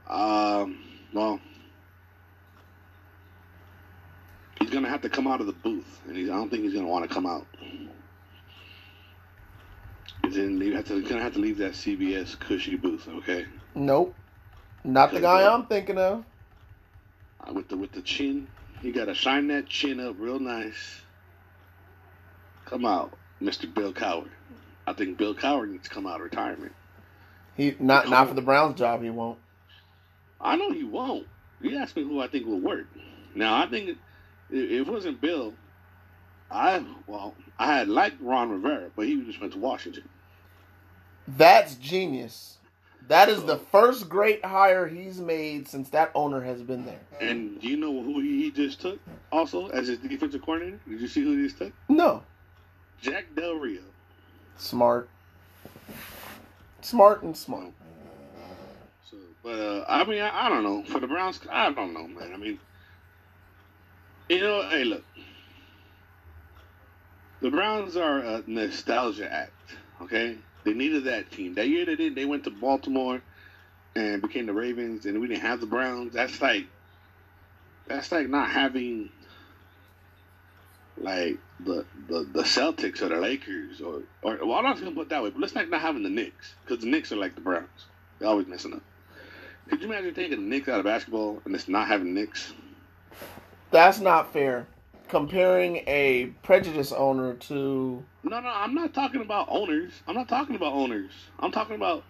um 0.07 0.79
well 1.13 1.39
he's 4.59 4.69
gonna 4.71 4.89
have 4.89 5.01
to 5.01 5.09
come 5.09 5.27
out 5.27 5.41
of 5.41 5.47
the 5.47 5.53
booth 5.53 6.01
and 6.07 6.17
he's, 6.17 6.29
I 6.29 6.33
don't 6.33 6.49
think 6.49 6.63
he's 6.63 6.73
gonna 6.73 6.87
want 6.87 7.07
to 7.07 7.13
come 7.13 7.27
out. 7.27 7.47
He's, 10.23 10.37
in, 10.37 10.61
he 10.61 10.73
have 10.73 10.85
to, 10.87 10.95
he's 10.99 11.09
gonna 11.09 11.23
have 11.23 11.33
to 11.33 11.39
leave 11.39 11.57
that 11.59 11.73
CBS 11.73 12.39
cushy 12.39 12.77
booth, 12.77 13.07
okay? 13.07 13.47
Nope, 13.75 14.17
not 14.83 15.13
the 15.13 15.21
guy 15.21 15.51
I'm 15.53 15.67
thinking 15.67 15.97
of. 15.97 16.25
With 17.53 17.69
the 17.69 17.77
with 17.77 17.93
the 17.93 18.01
chin, 18.01 18.49
you 18.81 18.93
gotta 18.93 19.13
shine 19.13 19.47
that 19.47 19.67
chin 19.67 19.99
up 19.99 20.15
real 20.19 20.39
nice. 20.39 21.01
Come 22.65 22.85
out, 22.85 23.13
Mr. 23.41 23.71
Bill 23.71 23.93
Cowher. 23.93 24.29
I 24.87 24.93
think 24.93 25.17
Bill 25.17 25.35
Cowher 25.35 25.69
needs 25.69 25.87
to 25.87 25.93
come 25.93 26.07
out 26.07 26.15
of 26.15 26.23
retirement. 26.23 26.73
He 27.55 27.75
not 27.79 28.09
not 28.09 28.27
for 28.29 28.33
the 28.33 28.41
Browns 28.41 28.77
job. 28.77 29.03
He 29.03 29.09
won't. 29.09 29.39
I 30.39 30.55
know 30.55 30.71
he 30.71 30.83
won't. 30.83 31.27
You 31.61 31.77
asked 31.77 31.95
me 31.95 32.03
who 32.03 32.19
I 32.19 32.27
think 32.27 32.45
will 32.45 32.59
work. 32.59 32.87
Now 33.35 33.61
I 33.61 33.67
think 33.67 33.89
if 33.89 33.97
if 34.49 34.87
it 34.87 34.91
wasn't 34.91 35.21
Bill, 35.21 35.53
I 36.49 36.83
well 37.07 37.35
I 37.59 37.77
had 37.77 37.87
liked 37.87 38.21
Ron 38.21 38.49
Rivera, 38.49 38.89
but 38.95 39.05
he 39.05 39.21
just 39.23 39.39
went 39.39 39.53
to 39.53 39.59
Washington. 39.59 40.07
That's 41.27 41.75
genius. 41.75 42.57
That 43.07 43.29
is 43.29 43.43
the 43.43 43.57
first 43.57 44.07
great 44.07 44.45
hire 44.45 44.87
he's 44.87 45.19
made 45.19 45.67
since 45.67 45.89
that 45.89 46.11
owner 46.15 46.41
has 46.41 46.61
been 46.61 46.85
there. 46.85 46.99
And 47.19 47.59
do 47.59 47.67
you 47.67 47.77
know 47.77 48.01
who 48.01 48.21
he 48.21 48.51
just 48.51 48.79
took 48.81 48.99
also 49.31 49.67
as 49.69 49.87
his 49.87 49.97
defensive 49.99 50.41
coordinator? 50.41 50.79
Did 50.87 51.01
you 51.01 51.07
see 51.07 51.21
who 51.21 51.35
he 51.35 51.43
just 51.43 51.57
took? 51.57 51.73
No, 51.89 52.23
Jack 53.01 53.25
Del 53.35 53.55
Rio. 53.55 53.81
smart, 54.57 55.09
smart 56.81 57.23
and 57.23 57.35
smart. 57.35 57.73
So, 59.09 59.17
but 59.43 59.59
uh, 59.59 59.85
I 59.89 60.03
mean, 60.05 60.21
I, 60.21 60.45
I 60.45 60.49
don't 60.49 60.63
know. 60.63 60.83
For 60.83 60.99
the 60.99 61.07
Browns, 61.07 61.39
I 61.49 61.71
don't 61.71 61.93
know, 61.93 62.07
man. 62.07 62.31
I 62.33 62.37
mean, 62.37 62.59
you 64.29 64.39
know, 64.39 64.61
hey, 64.69 64.83
look, 64.85 65.03
the 67.41 67.49
Browns 67.49 67.97
are 67.97 68.19
a 68.19 68.43
nostalgia 68.47 69.31
act. 69.31 69.51
Okay, 70.01 70.37
they 70.63 70.73
needed 70.73 71.05
that 71.05 71.31
team. 71.31 71.55
That 71.55 71.67
year 71.67 71.85
they 71.85 71.95
didn't. 71.95 72.15
They 72.15 72.25
went 72.25 72.43
to 72.45 72.51
Baltimore 72.51 73.21
and 73.95 74.21
became 74.21 74.45
the 74.45 74.53
Ravens, 74.53 75.05
and 75.05 75.19
we 75.19 75.27
didn't 75.27 75.41
have 75.41 75.59
the 75.59 75.67
Browns. 75.67 76.13
That's 76.13 76.41
like, 76.41 76.67
that's 77.87 78.11
like 78.11 78.29
not 78.29 78.49
having 78.49 79.09
like 80.97 81.37
the 81.59 81.85
the, 82.07 82.27
the 82.31 82.43
Celtics 82.43 83.01
or 83.01 83.09
the 83.09 83.17
Lakers 83.17 83.81
or 83.81 84.03
or 84.21 84.37
well, 84.45 84.57
I'm 84.57 84.63
not 84.63 84.79
gonna 84.79 84.91
put 84.91 85.09
that 85.09 85.23
way, 85.23 85.29
but 85.29 85.41
let's 85.41 85.55
like 85.55 85.69
not 85.69 85.81
having 85.81 86.03
the 86.03 86.09
Knicks 86.09 86.53
because 86.63 86.83
the 86.83 86.89
Knicks 86.89 87.11
are 87.11 87.17
like 87.17 87.35
the 87.35 87.41
Browns. 87.41 87.67
They're 88.19 88.29
always 88.29 88.47
messing 88.47 88.73
up. 88.73 88.83
Could 89.69 89.81
you 89.81 89.87
imagine 89.87 90.13
taking 90.13 90.31
the 90.31 90.49
Knicks 90.49 90.67
out 90.67 90.79
of 90.79 90.85
basketball 90.85 91.41
and 91.45 91.55
it's 91.55 91.67
not 91.67 91.87
having 91.87 92.13
Knicks? 92.13 92.53
That's 93.71 93.99
not 93.99 94.33
fair. 94.33 94.67
Comparing 95.11 95.83
a 95.87 96.27
prejudice 96.41 96.93
owner 96.93 97.33
to 97.33 98.01
No, 98.23 98.39
no, 98.39 98.47
I'm 98.47 98.73
not 98.73 98.93
talking 98.93 99.19
about 99.19 99.47
owners. 99.49 99.91
I'm 100.07 100.15
not 100.15 100.29
talking 100.29 100.55
about 100.55 100.71
owners. 100.71 101.11
I'm 101.37 101.51
talking 101.51 101.75
about 101.75 102.05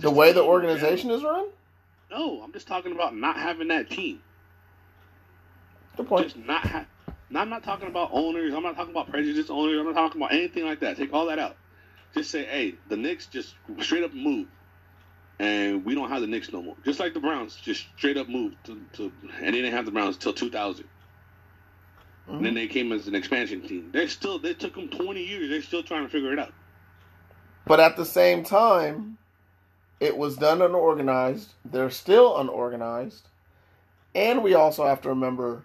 the 0.00 0.10
way 0.10 0.32
the 0.32 0.42
organization 0.42 1.10
is 1.10 1.24
run. 1.24 1.46
No, 2.10 2.42
I'm 2.42 2.52
just 2.52 2.68
talking 2.68 2.92
about 2.92 3.16
not 3.16 3.38
having 3.38 3.68
that 3.68 3.88
team. 3.88 4.20
the 5.96 6.04
point. 6.04 6.24
Just 6.24 6.36
not. 6.36 6.60
Ha- 6.66 6.84
I'm 7.34 7.48
not 7.48 7.64
talking 7.64 7.88
about 7.88 8.10
owners. 8.12 8.52
I'm 8.52 8.62
not 8.62 8.76
talking 8.76 8.92
about 8.92 9.08
prejudice 9.08 9.48
owners. 9.48 9.78
I'm 9.78 9.86
not 9.86 9.94
talking 9.94 10.20
about 10.20 10.34
anything 10.34 10.66
like 10.66 10.80
that. 10.80 10.98
Take 10.98 11.14
all 11.14 11.24
that 11.28 11.38
out. 11.38 11.56
Just 12.12 12.30
say, 12.30 12.44
hey, 12.44 12.74
the 12.90 12.98
Knicks 12.98 13.24
just 13.28 13.54
straight 13.80 14.04
up 14.04 14.12
moved, 14.12 14.50
and 15.38 15.86
we 15.86 15.94
don't 15.94 16.10
have 16.10 16.20
the 16.20 16.26
Knicks 16.26 16.52
no 16.52 16.60
more. 16.60 16.76
Just 16.84 17.00
like 17.00 17.14
the 17.14 17.20
Browns, 17.20 17.56
just 17.56 17.86
straight 17.96 18.18
up 18.18 18.28
moved 18.28 18.56
to, 18.64 18.78
to 18.92 19.10
and 19.40 19.54
they 19.54 19.62
didn't 19.62 19.72
have 19.72 19.86
the 19.86 19.90
Browns 19.90 20.16
until 20.16 20.34
2000. 20.34 20.84
Mm-hmm. 22.26 22.36
And 22.36 22.46
then 22.46 22.54
they 22.54 22.66
came 22.66 22.92
as 22.92 23.08
an 23.08 23.14
expansion 23.14 23.60
team. 23.62 23.90
They 23.92 24.06
still 24.06 24.38
they 24.38 24.54
took 24.54 24.74
them 24.74 24.88
20 24.88 25.22
years. 25.22 25.50
They're 25.50 25.62
still 25.62 25.82
trying 25.82 26.04
to 26.04 26.08
figure 26.08 26.32
it 26.32 26.38
out. 26.38 26.52
But 27.66 27.80
at 27.80 27.96
the 27.96 28.04
same 28.04 28.44
time, 28.44 29.18
it 30.00 30.16
was 30.16 30.36
done 30.36 30.62
unorganized. 30.62 31.52
They're 31.64 31.90
still 31.90 32.38
unorganized. 32.38 33.28
And 34.14 34.42
we 34.42 34.54
also 34.54 34.84
have 34.84 35.00
to 35.02 35.08
remember 35.08 35.64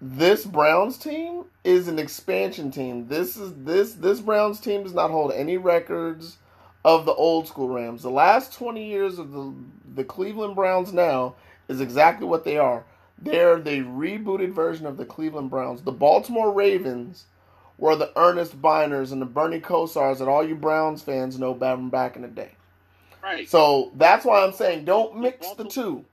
this 0.00 0.44
Browns 0.44 0.98
team 0.98 1.44
is 1.62 1.88
an 1.88 1.98
expansion 1.98 2.70
team. 2.70 3.08
This 3.08 3.36
is 3.36 3.52
this 3.64 3.94
this 3.94 4.20
Browns 4.20 4.60
team 4.60 4.82
does 4.82 4.94
not 4.94 5.10
hold 5.10 5.32
any 5.32 5.56
records 5.56 6.38
of 6.84 7.06
the 7.06 7.14
old 7.14 7.48
school 7.48 7.68
Rams. 7.68 8.02
The 8.02 8.10
last 8.10 8.52
20 8.52 8.86
years 8.86 9.18
of 9.18 9.32
the 9.32 9.54
the 9.94 10.04
Cleveland 10.04 10.56
Browns 10.56 10.92
now 10.92 11.36
is 11.68 11.80
exactly 11.80 12.26
what 12.26 12.44
they 12.44 12.58
are. 12.58 12.84
They're 13.24 13.60
the 13.60 13.80
rebooted 13.80 14.52
version 14.52 14.86
of 14.86 14.96
the 14.96 15.04
Cleveland 15.04 15.50
Browns. 15.50 15.82
The 15.82 15.92
Baltimore 15.92 16.52
Ravens 16.52 17.24
were 17.78 17.96
the 17.96 18.12
Earnest 18.16 18.60
Byners 18.60 19.12
and 19.12 19.20
the 19.20 19.26
Bernie 19.26 19.60
Kosars 19.60 20.18
that 20.18 20.28
all 20.28 20.46
you 20.46 20.54
Browns 20.54 21.02
fans 21.02 21.38
know 21.38 21.54
back 21.54 21.76
from 21.76 21.90
back 21.90 22.16
in 22.16 22.22
the 22.22 22.28
day. 22.28 22.52
Right. 23.22 23.48
So 23.48 23.90
that's 23.96 24.24
why 24.24 24.44
I'm 24.44 24.52
saying 24.52 24.84
don't 24.84 25.18
mix 25.18 25.50
the 25.52 25.64
two. 25.64 26.04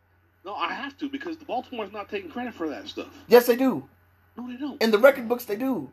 No, 0.46 0.56
I 0.56 0.74
have 0.74 0.98
to 0.98 1.10
because 1.10 1.38
the 1.38 1.46
Baltimore's 1.46 1.92
not 1.92 2.10
taking 2.10 2.32
credit 2.32 2.54
for 2.54 2.68
that 2.70 2.88
stuff. 2.88 3.10
Yes, 3.28 3.46
they 3.46 3.56
do. 3.56 3.88
No, 4.38 4.48
they 4.48 4.58
don't. 4.58 4.82
In 4.82 4.90
the 4.92 4.98
record 4.98 5.28
books, 5.28 5.46
they 5.46 5.56
do. 5.56 5.92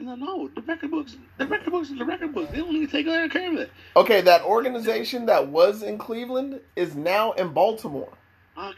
No, 0.00 0.14
no, 0.14 0.48
the 0.54 0.62
record 0.62 0.92
books, 0.92 1.16
the 1.36 1.46
record 1.46 1.72
books, 1.72 1.90
the 1.90 2.04
record 2.04 2.32
books. 2.32 2.52
They 2.52 2.58
don't 2.58 2.72
need 2.72 2.88
to 2.88 2.92
take 2.92 3.06
care 3.06 3.50
of 3.50 3.56
that. 3.58 3.70
Okay, 3.96 4.20
that 4.20 4.42
organization 4.44 5.26
that 5.26 5.48
was 5.48 5.82
in 5.82 5.98
Cleveland 5.98 6.60
is 6.76 6.94
now 6.94 7.32
in 7.32 7.48
Baltimore. 7.48 8.12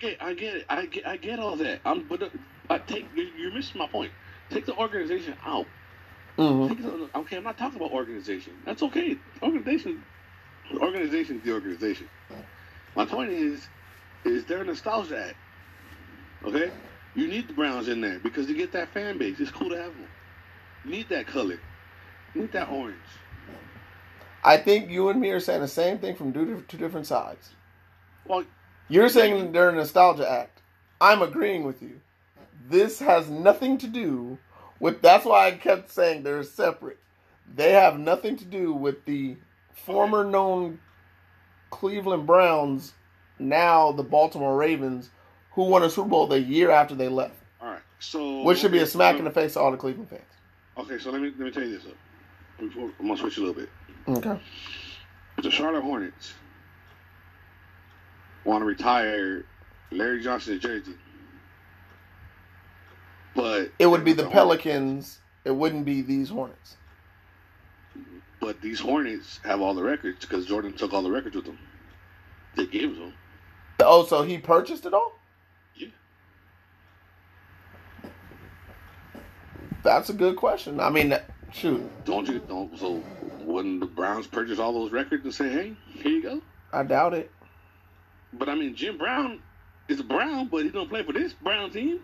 Get, 0.02 0.20
I 0.20 0.34
get 0.34 0.56
it. 0.56 0.66
I 0.68 0.86
get, 0.86 1.06
I 1.06 1.16
get 1.16 1.38
all 1.38 1.56
that. 1.56 1.80
I'm, 1.84 2.06
but 2.08 2.22
uh, 2.22 2.28
I 2.68 2.78
take. 2.78 3.06
You're, 3.14 3.52
missing 3.54 3.78
my 3.78 3.86
point. 3.86 4.10
Take 4.50 4.66
the 4.66 4.76
organization 4.76 5.36
out. 5.44 5.66
hmm 6.36 6.66
Take 6.68 6.82
the, 6.82 7.08
okay, 7.14 7.36
I'm 7.36 7.44
not 7.44 7.56
talking 7.56 7.76
about 7.76 7.92
organization. 7.92 8.54
That's 8.64 8.82
okay. 8.82 9.16
Organization, 9.42 10.02
organization 10.74 11.38
is 11.38 11.44
the 11.44 11.52
organization. 11.52 12.08
My 12.96 13.06
point 13.06 13.30
is, 13.30 13.68
is 14.24 14.44
they're 14.44 14.62
a 14.62 14.64
nostalgia 14.64 15.28
act. 15.28 15.36
Okay, 16.44 16.72
you 17.14 17.28
need 17.28 17.48
the 17.48 17.54
Browns 17.54 17.88
in 17.88 18.00
there 18.00 18.18
because 18.18 18.48
you 18.48 18.56
get 18.56 18.72
that 18.72 18.92
fan 18.92 19.18
base. 19.18 19.38
It's 19.38 19.52
cool 19.52 19.70
to 19.70 19.76
have 19.76 19.94
them. 19.94 20.08
You 20.84 20.90
need 20.90 21.08
that 21.10 21.28
color. 21.28 21.60
You 22.34 22.42
need 22.42 22.52
that 22.52 22.68
orange. 22.70 22.96
I 24.44 24.56
think 24.56 24.90
you 24.90 25.08
and 25.10 25.20
me 25.20 25.30
are 25.30 25.40
saying 25.40 25.60
the 25.60 25.68
same 25.68 25.98
thing 25.98 26.16
from 26.16 26.32
two, 26.32 26.64
two 26.66 26.76
different 26.76 27.06
sides. 27.06 27.50
Well, 28.26 28.44
You're 28.92 29.08
saying 29.08 29.52
they're 29.52 29.70
a 29.70 29.72
nostalgia 29.72 30.30
act. 30.30 30.60
I'm 31.00 31.22
agreeing 31.22 31.64
with 31.64 31.80
you. 31.80 31.98
This 32.68 32.98
has 32.98 33.30
nothing 33.30 33.78
to 33.78 33.86
do 33.86 34.36
with. 34.80 35.00
That's 35.00 35.24
why 35.24 35.46
I 35.46 35.52
kept 35.52 35.90
saying 35.90 36.24
they're 36.24 36.42
separate. 36.42 36.98
They 37.54 37.72
have 37.72 37.98
nothing 37.98 38.36
to 38.36 38.44
do 38.44 38.74
with 38.74 39.06
the 39.06 39.38
former 39.72 40.24
known 40.24 40.78
Cleveland 41.70 42.26
Browns, 42.26 42.92
now 43.38 43.92
the 43.92 44.02
Baltimore 44.02 44.58
Ravens, 44.58 45.08
who 45.52 45.62
won 45.62 45.82
a 45.82 45.88
Super 45.88 46.10
Bowl 46.10 46.26
the 46.26 46.40
year 46.40 46.70
after 46.70 46.94
they 46.94 47.08
left, 47.08 47.42
all 47.62 47.68
right. 47.68 47.80
So 47.98 48.42
which 48.42 48.58
should 48.58 48.72
be 48.72 48.80
a 48.80 48.86
smack 48.86 49.16
in 49.16 49.24
the 49.24 49.30
face 49.30 49.54
to 49.54 49.60
all 49.60 49.70
the 49.70 49.78
Cleveland 49.78 50.10
fans. 50.10 50.20
Okay, 50.76 50.98
so 50.98 51.10
let 51.10 51.22
me 51.22 51.28
let 51.38 51.46
me 51.46 51.50
tell 51.50 51.64
you 51.64 51.78
this. 51.78 51.86
Before, 52.58 52.90
I'm 53.00 53.06
gonna 53.06 53.18
switch 53.18 53.38
a 53.38 53.40
little 53.40 53.54
bit. 53.54 53.70
Okay. 54.06 54.38
The 55.42 55.50
Charlotte 55.50 55.82
Hornets 55.82 56.34
want 58.44 58.62
to 58.62 58.66
retire 58.66 59.44
Larry 59.90 60.22
Johnson's 60.22 60.62
jersey, 60.62 60.94
but 63.34 63.70
It 63.78 63.86
would 63.86 64.04
be 64.04 64.12
the 64.12 64.24
Hornets- 64.24 64.34
Pelicans. 64.64 65.20
It 65.44 65.50
wouldn't 65.52 65.84
be 65.84 66.02
these 66.02 66.28
Hornets. 66.28 66.76
But 68.40 68.60
these 68.60 68.80
Hornets 68.80 69.38
have 69.44 69.60
all 69.60 69.74
the 69.74 69.82
records 69.82 70.20
because 70.20 70.46
Jordan 70.46 70.72
took 70.72 70.92
all 70.92 71.02
the 71.02 71.10
records 71.10 71.36
with 71.36 71.44
them. 71.44 71.58
They 72.56 72.66
gave 72.66 72.96
them. 72.96 73.14
Oh, 73.80 74.04
so 74.04 74.22
he 74.22 74.38
purchased 74.38 74.84
it 74.86 74.92
all? 74.94 75.12
Yeah. 75.76 75.88
That's 79.82 80.10
a 80.10 80.12
good 80.12 80.36
question. 80.36 80.80
I 80.80 80.90
mean, 80.90 81.16
shoot, 81.52 81.88
Don't 82.04 82.28
you? 82.28 82.40
Don't. 82.40 82.76
So 82.78 83.02
wouldn't 83.40 83.80
the 83.80 83.86
Browns 83.86 84.26
purchase 84.26 84.58
all 84.58 84.72
those 84.72 84.92
records 84.92 85.24
and 85.24 85.34
say, 85.34 85.48
"Hey, 85.48 85.76
here 85.94 86.12
you 86.12 86.22
go"? 86.22 86.42
I 86.72 86.82
doubt 86.84 87.14
it. 87.14 87.30
But 88.32 88.48
I 88.48 88.54
mean, 88.54 88.74
Jim 88.74 88.98
Brown 88.98 89.40
is 89.88 90.02
Brown, 90.02 90.48
but 90.48 90.64
he 90.64 90.70
don't 90.70 90.88
play 90.88 91.02
for 91.02 91.12
this 91.12 91.32
Brown 91.34 91.70
team. 91.70 92.00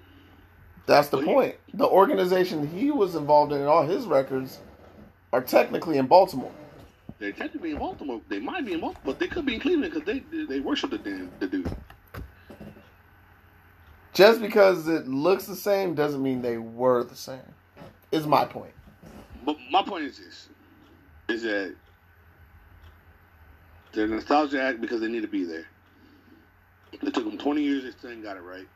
That's 0.87 1.08
the 1.08 1.18
he- 1.18 1.25
point. 1.25 1.56
The 1.75 1.87
organization 1.87 2.66
he 2.68 2.90
was 2.90 3.14
involved 3.14 3.52
in, 3.52 3.58
and 3.58 3.68
all 3.68 3.87
his 3.87 4.06
records, 4.06 4.58
are 5.32 5.42
technically 5.42 5.99
in 5.99 6.06
Baltimore. 6.06 6.52
They're 7.18 7.32
technically 7.32 7.73
in 7.73 7.78
Baltimore. 7.78 8.20
They 8.28 8.38
might 8.38 8.64
be 8.64 8.73
in 8.75 8.80
Baltimore, 8.80 9.02
but 9.04 9.18
they 9.18 9.26
could 9.26 9.44
be 9.44 9.54
in 9.54 9.61
Cleveland 9.61 9.92
because 9.92 10.06
they 10.06 10.20
they 10.47 10.61
worship 10.61 10.90
the 10.90 10.99
damn- 10.99 11.30
the 11.40 11.47
dude. 11.47 11.76
Just 14.14 14.40
because 14.40 14.88
it 14.88 15.06
looks 15.06 15.44
the 15.47 15.56
same 15.56 15.94
doesn't 15.94 16.23
mean 16.23 16.42
they 16.42 16.58
were 16.58 17.04
the 17.04 17.14
same. 17.14 17.40
Is 18.11 18.26
my 18.26 18.44
point. 18.44 18.73
But 19.44 19.56
my 19.70 19.82
point 19.82 20.04
is 20.06 20.18
this: 20.18 20.49
is 21.28 21.42
that 21.42 21.75
they're 23.92 24.06
nostalgia 24.06 24.62
act 24.62 24.80
because 24.80 25.00
they 25.00 25.08
need 25.08 25.23
to 25.23 25.28
be 25.28 25.44
there. 25.44 25.66
It 26.92 27.14
took 27.14 27.25
them 27.25 27.38
20 27.38 27.62
years. 27.62 27.85
They 27.85 27.90
still 27.90 28.11
ain't 28.11 28.23
got 28.23 28.37
it 28.37 28.42
right. 28.42 28.66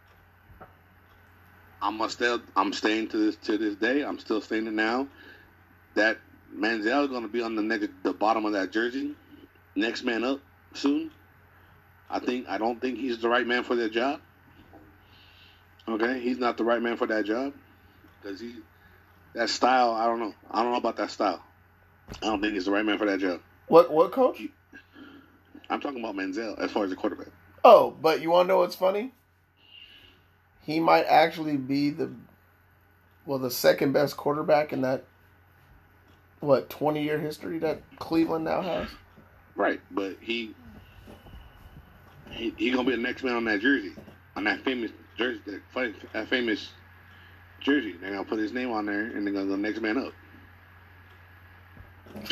I'm 1.81 2.09
still, 2.09 2.41
I'm 2.55 2.73
staying 2.73 3.09
to 3.09 3.17
this 3.17 3.37
to 3.47 3.59
this 3.59 3.75
day. 3.75 4.05
I'm 4.05 4.19
still 4.19 4.41
staying 4.41 4.67
it 4.69 4.73
now. 4.73 5.09
That 5.95 6.19
Manziel 6.57 7.03
is 7.03 7.09
going 7.09 7.23
to 7.23 7.29
be 7.29 7.43
on 7.43 7.57
the 7.57 7.63
next, 7.63 7.89
the 8.05 8.13
bottom 8.13 8.45
of 8.45 8.53
that 8.53 8.71
jersey. 8.71 9.15
Next 9.75 10.05
man 10.05 10.23
up 10.23 10.41
soon. 10.75 11.11
I 12.09 12.21
think. 12.21 12.49
I 12.49 12.59
don't 12.59 12.81
think 12.81 12.99
he's 12.99 13.19
the 13.19 13.29
right 13.29 13.47
man 13.47 13.65
for 13.65 13.75
that 13.77 13.91
job. 13.91 14.21
Okay, 15.89 16.21
he's 16.21 16.39
not 16.39 16.57
the 16.57 16.65
right 16.65 16.81
man 16.81 16.97
for 16.97 17.07
that 17.09 17.25
job 17.25 17.53
because 18.23 18.39
he 18.39 18.55
that 19.35 19.49
style, 19.49 19.93
I 19.93 20.07
don't 20.07 20.21
know. 20.21 20.35
I 20.51 20.63
don't 20.63 20.73
know 20.73 20.79
about 20.79 20.97
that 20.97 21.11
style. 21.11 21.43
I 22.23 22.27
don't 22.27 22.41
think 22.41 22.55
he's 22.55 22.67
the 22.67 22.71
right 22.71 22.85
man 22.85 22.99
for 22.99 23.07
that 23.07 23.19
job. 23.19 23.41
What 23.67 23.91
what 23.91 24.13
coach? 24.13 24.41
I'm 25.71 25.81
talking 25.81 26.01
about 26.01 26.15
Manziel 26.15 26.59
as 26.59 26.71
far 26.71 26.85
as 26.85 26.91
the 26.91 26.97
quarterback. 26.97 27.29
Oh, 27.65 27.95
but 28.01 28.21
you 28.21 28.31
want 28.31 28.47
to 28.47 28.55
know 28.55 28.59
what's 28.59 28.75
funny? 28.75 29.13
He 30.63 30.81
might 30.81 31.05
actually 31.05 31.57
be 31.57 31.91
the 31.91 32.13
well 33.27 33.39
the 33.39 33.51
second 33.51 33.93
best 33.93 34.17
quarterback 34.17 34.73
in 34.73 34.83
that 34.83 35.05
what 36.41 36.69
20 36.71 37.03
year 37.03 37.19
history 37.19 37.59
that 37.61 37.81
Cleveland 37.99 38.45
now 38.45 38.63
has. 38.63 38.89
Right, 39.55 39.81
but 39.91 40.17
he 40.21 40.55
he, 42.31 42.55
he 42.57 42.71
gonna 42.71 42.85
be 42.85 42.97
the 42.97 43.03
next 43.03 43.23
man 43.23 43.37
on 43.37 43.45
that 43.45 43.61
jersey, 43.61 43.93
on 44.37 44.45
that 44.45 44.65
famous 44.65 44.91
jersey, 45.17 45.41
that, 45.47 45.95
that 46.13 46.29
famous 46.29 46.71
jersey. 47.61 47.95
They're 48.01 48.13
gonna 48.13 48.25
put 48.25 48.39
his 48.39 48.53
name 48.53 48.71
on 48.73 48.87
there, 48.87 49.05
and 49.05 49.27
they're 49.27 49.35
gonna 49.35 49.47
go 49.47 49.57
next 49.57 49.81
man 49.81 49.99
up. 49.99 50.13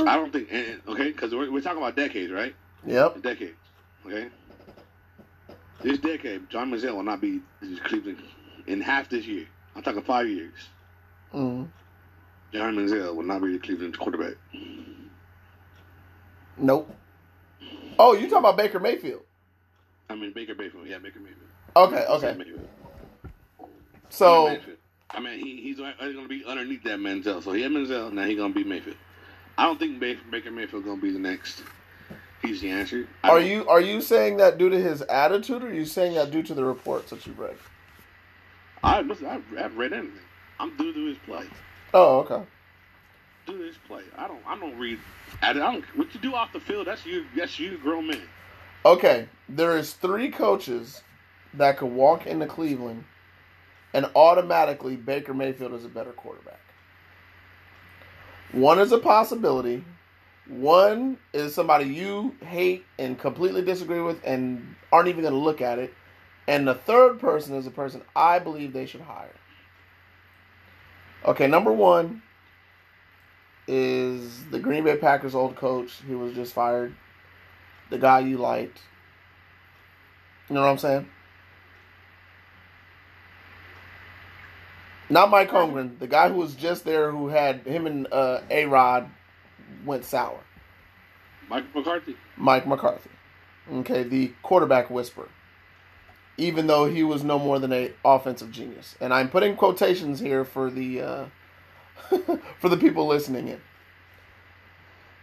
I 0.01 0.17
don't 0.17 0.33
think, 0.33 0.49
okay, 0.89 1.11
because 1.11 1.35
we're, 1.35 1.51
we're 1.51 1.63
talking 1.63 1.79
about 1.79 1.97
decades, 1.97 2.31
right? 2.31 2.55
Yep. 2.87 3.23
Decades, 3.23 3.57
okay. 4.07 4.29
This 5.83 5.99
decade, 5.99 6.49
John 6.51 6.71
Manziel 6.71 6.95
will 6.95 7.03
not 7.03 7.21
be 7.21 7.41
Cleveland 7.85 8.23
in 8.67 8.81
half 8.81 9.09
this 9.09 9.27
year. 9.27 9.47
I'm 9.75 9.83
talking 9.83 10.03
five 10.03 10.29
years. 10.29 10.55
Mm. 11.35 11.69
John 12.53 12.77
Manziel 12.77 13.15
will 13.15 13.25
not 13.25 13.43
be 13.43 13.53
the 13.53 13.59
Cleveland 13.59 13.99
quarterback. 13.99 14.35
Nope. 16.57 16.95
Oh, 17.99 18.15
you 18.15 18.23
talking 18.23 18.39
about 18.39 18.57
Baker 18.57 18.81
Mayfield? 18.81 19.23
I 20.09 20.15
mean 20.17 20.33
Baker 20.33 20.55
Mayfield, 20.55 20.87
yeah, 20.87 20.99
Baker 20.99 21.21
Mayfield. 21.21 21.39
Okay, 21.77 22.05
okay. 22.07 22.35
Mayfield. 22.37 22.69
So 24.11 24.49
Mayfield. 24.49 24.77
I 25.13 25.21
mean, 25.21 25.45
he, 25.45 25.63
he's 25.63 25.79
going 25.79 25.95
to 25.99 26.29
be 26.29 26.45
underneath 26.45 26.85
that 26.85 26.99
Manziel. 26.99 27.43
So 27.43 27.53
he 27.53 27.63
had 27.63 27.73
Manziel, 27.73 28.13
now 28.13 28.25
he's 28.25 28.37
going 28.37 28.53
to 28.53 28.59
be 28.59 28.69
Mayfield. 28.69 28.97
I 29.59 29.65
don't 29.65 29.79
think 29.79 29.99
Baker 29.99 30.51
Mayfield 30.51 30.85
going 30.85 30.99
to 30.99 31.03
be 31.03 31.13
the 31.13 31.19
next. 31.19 31.63
The 32.59 32.71
answer. 32.71 33.07
I 33.23 33.31
are 33.31 33.41
you 33.41 33.69
are 33.69 33.81
you 33.81 34.01
saying 34.01 34.39
that 34.39 34.59
due 34.59 34.71
to 34.71 34.81
his 34.81 35.03
attitude, 35.03 35.63
or 35.63 35.69
are 35.69 35.73
you 35.73 35.85
saying 35.85 36.15
that 36.15 36.31
due 36.31 36.43
to 36.43 36.55
the 36.55 36.65
reports 36.65 37.11
that 37.11 37.27
you 37.27 37.33
read? 37.35 37.57
I 38.83 39.03
listen. 39.03 39.27
I've, 39.27 39.45
I've 39.57 39.77
read 39.77 39.93
anything. 39.93 40.19
I'm 40.59 40.77
due 40.77 40.93
to 40.93 41.07
his 41.07 41.19
play. 41.19 41.47
Oh, 41.95 42.19
okay. 42.21 42.43
Due 43.47 43.59
to 43.59 43.65
his 43.65 43.77
play. 43.87 44.03
I 44.17 44.27
don't. 44.27 44.41
I 44.47 44.59
don't 44.59 44.77
read. 44.79 44.99
I 45.43 45.53
don't. 45.53 45.85
What 45.97 46.13
you 46.13 46.21
do 46.21 46.35
off 46.35 46.53
the 46.53 46.61
field? 46.61 46.87
That's 46.87 47.07
you. 47.07 47.25
That's 47.37 47.59
you, 47.59 47.79
grown 47.79 48.09
man. 48.09 48.23
Okay, 48.85 49.29
there 49.49 49.77
is 49.77 49.93
three 49.93 50.31
coaches 50.31 51.03
that 51.55 51.77
could 51.77 51.93
walk 51.93 52.27
into 52.27 52.47
Cleveland 52.47 53.05
and 53.93 54.07
automatically 54.15 54.97
Baker 54.97 55.35
Mayfield 55.35 55.75
is 55.75 55.85
a 55.85 55.89
better 55.89 56.13
quarterback. 56.13 56.61
One 58.53 58.79
is 58.79 58.93
a 58.93 58.99
possibility. 58.99 59.85
One 60.51 61.17
is 61.33 61.55
somebody 61.55 61.85
you 61.85 62.35
hate 62.41 62.85
and 62.99 63.17
completely 63.17 63.63
disagree 63.63 64.01
with 64.01 64.21
and 64.25 64.75
aren't 64.91 65.09
even 65.09 65.23
going 65.23 65.33
to 65.33 65.39
look 65.39 65.61
at 65.61 65.79
it. 65.79 65.95
And 66.49 66.67
the 66.67 66.75
third 66.75 67.21
person 67.21 67.55
is 67.55 67.69
a 67.69 67.71
person 67.71 68.03
I 68.17 68.41
believe 68.41 68.73
they 68.73 68.87
should 68.87 69.03
hire. 69.03 69.37
Okay, 71.25 71.47
number 71.47 71.73
one 71.73 72.23
is 73.69 74.45
the 74.47 74.59
Green 74.59 74.83
Bay 74.83 74.97
Packers 74.97 75.37
old 75.37 75.55
coach 75.55 76.01
who 76.01 76.19
was 76.19 76.35
just 76.35 76.53
fired 76.53 76.97
the 77.91 77.99
guy 77.99 78.19
you 78.19 78.37
liked. 78.37 78.81
You 80.49 80.57
know 80.57 80.63
what 80.63 80.71
I'm 80.71 80.79
saying? 80.79 81.09
Not 85.09 85.31
Mike 85.31 85.51
Holmgren, 85.51 86.01
the 86.01 86.09
guy 86.09 86.29
who 86.29 86.37
was 86.37 86.57
just 86.57 86.85
there 86.85 87.13
who 87.13 87.29
had 87.29 87.61
him 87.61 87.87
and 87.87 88.09
uh, 88.13 88.41
A 88.51 88.67
Rod 88.67 89.11
went 89.85 90.05
sour. 90.05 90.41
Mike 91.49 91.75
McCarthy. 91.75 92.17
Mike 92.37 92.67
McCarthy. 92.67 93.11
Okay, 93.73 94.03
the 94.03 94.33
quarterback 94.43 94.91
whisperer. 94.91 95.29
Even 96.37 96.67
though 96.67 96.87
he 96.87 97.03
was 97.03 97.23
no 97.23 97.39
more 97.39 97.59
than 97.59 97.73
a 97.73 97.93
offensive 98.05 98.51
genius. 98.51 98.97
And 99.01 99.13
I'm 99.13 99.29
putting 99.29 99.57
quotations 99.57 100.21
here 100.21 100.45
for 100.45 100.71
the 100.71 101.01
uh, 101.01 101.25
for 102.59 102.69
the 102.69 102.77
people 102.77 103.07
listening 103.07 103.49
in. 103.49 103.61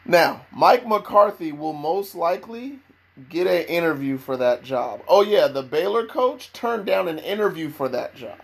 Now, 0.05 0.45
Mike 0.51 0.87
McCarthy 0.87 1.51
will 1.51 1.73
most 1.73 2.15
likely 2.15 2.79
get 3.29 3.47
an 3.47 3.63
interview 3.63 4.17
for 4.17 4.37
that 4.37 4.63
job. 4.63 5.01
Oh 5.07 5.21
yeah, 5.21 5.47
the 5.47 5.63
Baylor 5.63 6.05
coach 6.05 6.53
turned 6.53 6.85
down 6.85 7.07
an 7.07 7.19
interview 7.19 7.69
for 7.69 7.89
that 7.89 8.15
job. 8.15 8.39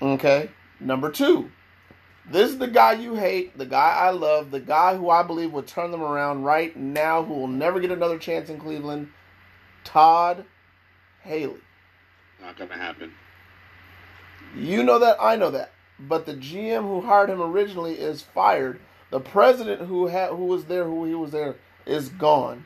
Okay. 0.00 0.50
Number 0.80 1.10
two, 1.10 1.50
this 2.28 2.50
is 2.50 2.58
the 2.58 2.68
guy 2.68 2.92
you 2.92 3.14
hate, 3.14 3.56
the 3.56 3.66
guy 3.66 3.94
I 3.96 4.10
love, 4.10 4.50
the 4.50 4.60
guy 4.60 4.96
who 4.96 5.10
I 5.10 5.22
believe 5.22 5.52
would 5.52 5.66
turn 5.66 5.90
them 5.90 6.02
around 6.02 6.44
right 6.44 6.76
now, 6.76 7.22
who 7.22 7.34
will 7.34 7.48
never 7.48 7.80
get 7.80 7.90
another 7.90 8.18
chance 8.18 8.50
in 8.50 8.58
Cleveland. 8.58 9.08
Todd 9.84 10.44
Haley. 11.22 11.60
Not 12.40 12.58
gonna 12.58 12.76
happen. 12.76 13.12
You 14.56 14.82
know 14.82 14.98
that, 14.98 15.16
I 15.20 15.36
know 15.36 15.50
that. 15.50 15.72
But 15.98 16.26
the 16.26 16.34
GM 16.34 16.82
who 16.82 17.02
hired 17.02 17.30
him 17.30 17.42
originally 17.42 17.94
is 17.94 18.22
fired. 18.22 18.80
The 19.10 19.20
president 19.20 19.82
who 19.82 20.06
had 20.06 20.30
who 20.30 20.46
was 20.46 20.64
there, 20.66 20.84
who 20.84 21.04
he 21.04 21.14
was 21.14 21.30
there, 21.30 21.56
is 21.84 22.08
gone. 22.08 22.64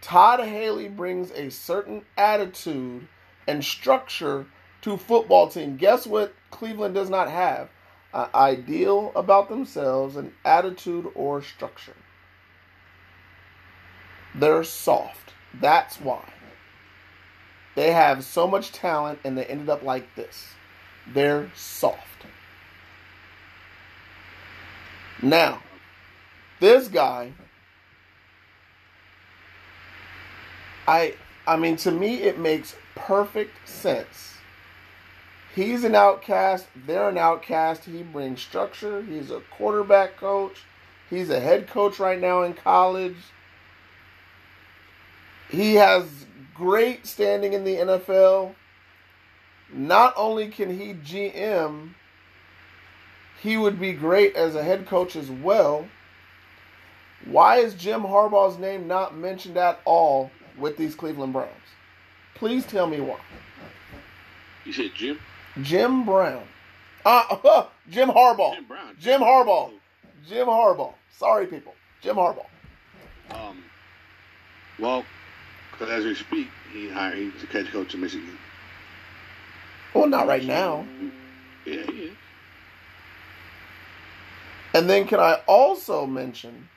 Todd 0.00 0.40
Haley 0.40 0.88
brings 0.88 1.30
a 1.32 1.50
certain 1.50 2.04
attitude 2.16 3.08
and 3.46 3.64
structure 3.64 4.46
to 4.82 4.96
football 4.96 5.48
team. 5.48 5.76
Guess 5.76 6.06
what 6.06 6.34
Cleveland 6.50 6.94
does 6.94 7.10
not 7.10 7.30
have? 7.30 7.68
An 8.12 8.28
ideal 8.34 9.12
about 9.14 9.48
themselves, 9.48 10.16
an 10.16 10.32
attitude 10.44 11.10
or 11.14 11.42
structure. 11.42 11.96
They're 14.34 14.64
soft. 14.64 15.32
That's 15.54 15.96
why. 15.96 16.32
They 17.74 17.92
have 17.92 18.24
so 18.24 18.46
much 18.46 18.72
talent 18.72 19.20
and 19.24 19.38
they 19.38 19.44
ended 19.44 19.68
up 19.68 19.82
like 19.82 20.14
this. 20.14 20.48
They're 21.06 21.50
soft. 21.54 22.26
Now, 25.22 25.62
this 26.60 26.88
guy 26.88 27.32
I 30.86 31.14
I 31.46 31.56
mean 31.56 31.76
to 31.76 31.90
me 31.90 32.22
it 32.22 32.38
makes 32.38 32.74
perfect 32.96 33.68
sense. 33.68 34.34
He's 35.54 35.82
an 35.82 35.94
outcast, 35.94 36.66
they're 36.86 37.08
an 37.08 37.18
outcast. 37.18 37.84
He 37.84 38.02
brings 38.02 38.40
structure. 38.40 39.02
He's 39.02 39.30
a 39.30 39.40
quarterback 39.50 40.16
coach. 40.16 40.62
He's 41.08 41.28
a 41.28 41.40
head 41.40 41.66
coach 41.66 41.98
right 41.98 42.20
now 42.20 42.42
in 42.42 42.54
college. 42.54 43.16
He 45.48 45.74
has 45.74 46.26
great 46.54 47.04
standing 47.06 47.52
in 47.52 47.64
the 47.64 47.76
NFL. 47.76 48.54
Not 49.72 50.14
only 50.16 50.48
can 50.48 50.78
he 50.78 50.94
GM, 50.94 51.94
he 53.42 53.56
would 53.56 53.80
be 53.80 53.92
great 53.92 54.36
as 54.36 54.54
a 54.54 54.62
head 54.62 54.86
coach 54.86 55.16
as 55.16 55.30
well. 55.30 55.88
Why 57.24 57.56
is 57.56 57.74
Jim 57.74 58.02
Harbaugh's 58.02 58.58
name 58.58 58.86
not 58.86 59.16
mentioned 59.16 59.56
at 59.56 59.80
all 59.84 60.30
with 60.56 60.76
these 60.76 60.94
Cleveland 60.94 61.32
Browns? 61.32 61.50
Please 62.34 62.64
tell 62.64 62.86
me 62.86 63.00
why. 63.00 63.18
You 64.64 64.72
said 64.72 64.92
Jim? 64.94 65.18
Jim 65.62 66.04
Brown. 66.04 66.44
Uh, 67.04 67.36
uh 67.44 67.66
Jim 67.90 68.08
Harbaugh. 68.08 68.54
Jim 68.54 68.64
Brown. 68.66 68.96
Jim 68.98 69.20
Harbaugh. 69.20 69.72
Jim 70.28 70.46
Harbaugh. 70.46 70.94
Sorry, 71.16 71.46
people. 71.46 71.74
Jim 72.00 72.16
Harbaugh. 72.16 72.46
Um, 73.30 73.62
well, 74.78 75.04
because 75.72 75.90
as 75.90 76.04
we 76.04 76.14
speak, 76.14 76.48
he 76.72 76.88
hired, 76.88 77.18
he's 77.18 77.32
the 77.40 77.46
head 77.46 77.68
coach 77.68 77.94
of 77.94 78.00
Michigan. 78.00 78.38
Well, 79.94 80.06
not 80.06 80.26
right 80.26 80.44
now. 80.44 80.86
Yeah, 81.66 81.82
he 81.82 82.04
is. 82.04 82.16
And 84.72 84.88
then 84.88 85.06
can 85.06 85.18
I 85.18 85.40
also 85.46 86.06
mention 86.06 86.68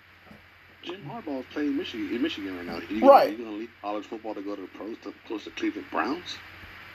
Jim 0.82 1.02
Harbaugh 1.10 1.40
is 1.42 1.46
playing 1.54 1.78
Michigan 1.78 2.14
in 2.14 2.22
Michigan 2.22 2.58
right 2.58 2.66
now. 2.66 2.80
He, 2.80 3.00
Right. 3.00 3.30
He's 3.30 3.38
going 3.40 3.52
to 3.52 3.58
leave 3.58 3.70
college 3.82 4.06
football 4.06 4.34
to 4.34 4.42
go 4.42 4.56
to 4.56 4.62
the 4.62 4.68
pros 4.70 4.98
to 5.04 5.14
close 5.28 5.44
to 5.46 5.52
Cleveland 5.52 5.88
Browns? 5.92 6.38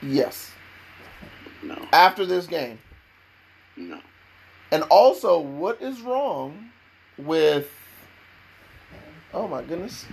yes 0.01 0.51
No, 1.61 1.87
after 1.91 2.25
this 2.25 2.47
game? 2.47 2.79
no. 3.75 3.99
And 4.71 4.83
also, 4.83 5.39
what 5.39 5.81
is 5.81 6.01
wrong 6.01 6.69
with? 7.17 7.71
Oh 9.33 9.47
my 9.47 9.63
goodness! 9.63 10.05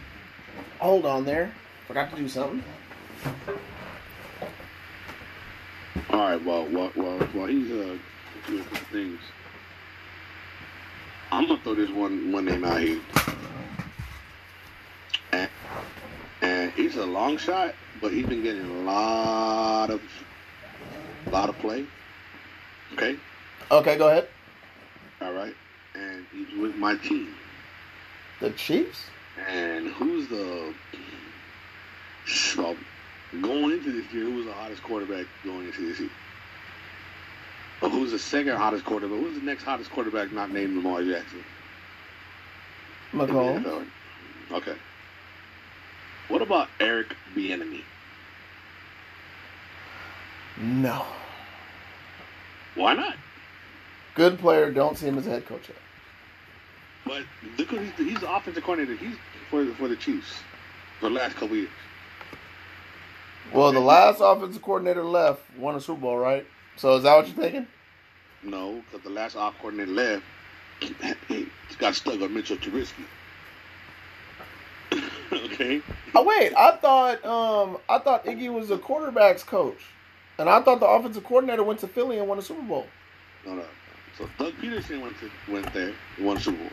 Hold 0.78 1.04
on 1.04 1.24
there. 1.24 1.52
Forgot 1.86 2.10
to 2.10 2.16
do 2.16 2.28
something. 2.28 2.64
All 6.10 6.18
right. 6.18 6.42
Well, 6.44 6.66
well, 6.70 6.90
well, 6.96 7.28
well 7.34 7.46
he's 7.46 7.70
uh 7.70 7.98
doing 8.46 8.64
some 8.72 8.84
things. 8.90 9.20
I'm 11.30 11.46
gonna 11.46 11.60
throw 11.62 11.74
this 11.74 11.90
one 11.90 12.32
one 12.32 12.44
name 12.44 12.64
out 12.64 12.80
here, 12.80 13.00
and, 15.32 15.50
and 16.40 16.72
he's 16.72 16.96
a 16.96 17.04
long 17.04 17.36
shot, 17.36 17.74
but 18.00 18.12
he's 18.12 18.26
been 18.26 18.42
getting 18.42 18.64
a 18.64 18.82
lot 18.82 19.90
of 19.90 20.00
lot 21.36 21.48
of 21.50 21.58
play. 21.58 21.84
Okay. 22.94 23.16
Okay, 23.70 23.98
go 23.98 24.08
ahead. 24.08 24.28
All 25.20 25.32
right. 25.32 25.54
And 25.94 26.24
he's 26.32 26.58
with 26.58 26.76
my 26.76 26.96
team. 26.96 27.34
The 28.40 28.50
Chiefs. 28.50 29.06
And 29.48 29.88
who's 29.88 30.28
the 30.28 30.72
well, 32.56 32.76
going 33.42 33.72
into 33.72 33.92
this 33.92 34.12
year? 34.12 34.24
Who 34.24 34.36
was 34.36 34.46
the 34.46 34.52
hottest 34.52 34.82
quarterback 34.82 35.26
going 35.44 35.66
into 35.66 35.86
this 35.86 36.00
year? 36.00 36.10
Or 37.82 37.90
who's 37.90 38.12
the 38.12 38.18
second 38.18 38.56
hottest 38.56 38.84
quarterback? 38.84 39.18
Who's 39.18 39.38
the 39.38 39.44
next 39.44 39.64
hottest 39.64 39.90
quarterback 39.90 40.32
not 40.32 40.50
named 40.50 40.76
Lamar 40.76 41.02
Jackson? 41.02 41.44
in 43.12 43.18
the 43.18 43.26
Mahomes. 43.26 43.62
NFL? 43.62 43.86
Okay. 44.52 44.76
What 46.28 46.42
about 46.42 46.68
Eric 46.80 47.14
Bieniemy? 47.34 47.82
No. 50.58 51.04
Why 52.76 52.94
not? 52.94 53.16
Good 54.14 54.38
player. 54.38 54.70
Don't 54.70 54.96
see 54.96 55.06
him 55.06 55.18
as 55.18 55.26
a 55.26 55.30
head 55.30 55.46
coach 55.46 55.68
yet. 55.68 55.78
But 57.04 57.22
look, 57.58 57.70
he's, 57.70 57.92
he's 57.96 58.20
the 58.20 58.34
offensive 58.34 58.62
coordinator. 58.62 58.96
He's 58.96 59.16
for 59.50 59.64
the, 59.64 59.74
for 59.74 59.88
the 59.88 59.96
Chiefs 59.96 60.40
for 61.00 61.08
the 61.08 61.14
last 61.14 61.36
couple 61.36 61.56
years. 61.56 61.70
Well, 63.52 63.72
the 63.72 63.80
last 63.80 64.20
offensive 64.20 64.62
coordinator 64.62 65.04
left 65.04 65.42
won 65.56 65.76
a 65.76 65.80
Super 65.80 66.00
Bowl, 66.00 66.18
right? 66.18 66.46
So 66.76 66.96
is 66.96 67.04
that 67.04 67.14
what 67.14 67.26
you're 67.26 67.36
thinking? 67.36 67.66
No, 68.42 68.82
because 68.84 69.04
the 69.04 69.10
last 69.10 69.36
off 69.36 69.54
coordinator 69.58 69.92
left, 69.92 70.24
he 71.28 71.46
got 71.78 71.94
stuck 71.94 72.20
on 72.20 72.34
Mitchell 72.34 72.56
Trubisky. 72.56 73.04
okay. 75.32 75.80
Oh 76.14 76.24
wait, 76.24 76.52
I 76.54 76.76
thought 76.76 77.24
um 77.24 77.78
I 77.88 77.98
thought 77.98 78.24
Iggy 78.24 78.52
was 78.52 78.70
a 78.70 78.76
quarterbacks 78.76 79.44
coach, 79.44 79.80
and 80.38 80.48
I 80.48 80.60
thought 80.62 80.80
the 80.80 80.86
offensive 80.86 81.24
coordinator 81.24 81.62
went 81.62 81.80
to 81.80 81.88
Philly 81.88 82.18
and 82.18 82.28
won 82.28 82.38
a 82.38 82.42
Super 82.42 82.62
Bowl. 82.62 82.86
No, 83.44 83.54
no. 83.54 83.64
So 84.18 84.28
Doug 84.38 84.54
Pederson 84.54 85.02
went 85.02 85.16
to 85.20 85.52
went 85.52 85.72
there, 85.72 85.92
and 86.16 86.26
won 86.26 86.38
Super 86.38 86.58
Bowl. 86.58 86.72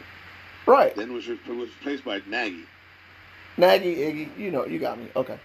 Right. 0.65 0.95
Then 0.95 1.13
was 1.13 1.27
was 1.27 1.39
replaced 1.47 2.05
by 2.05 2.21
Nagy. 2.27 2.65
Nagy, 3.57 4.03
eh, 4.03 4.11
Iggy, 4.11 4.37
you 4.37 4.51
know, 4.51 4.65
you 4.65 4.79
got 4.79 4.97
me. 4.97 5.07
Okay. 5.15 5.37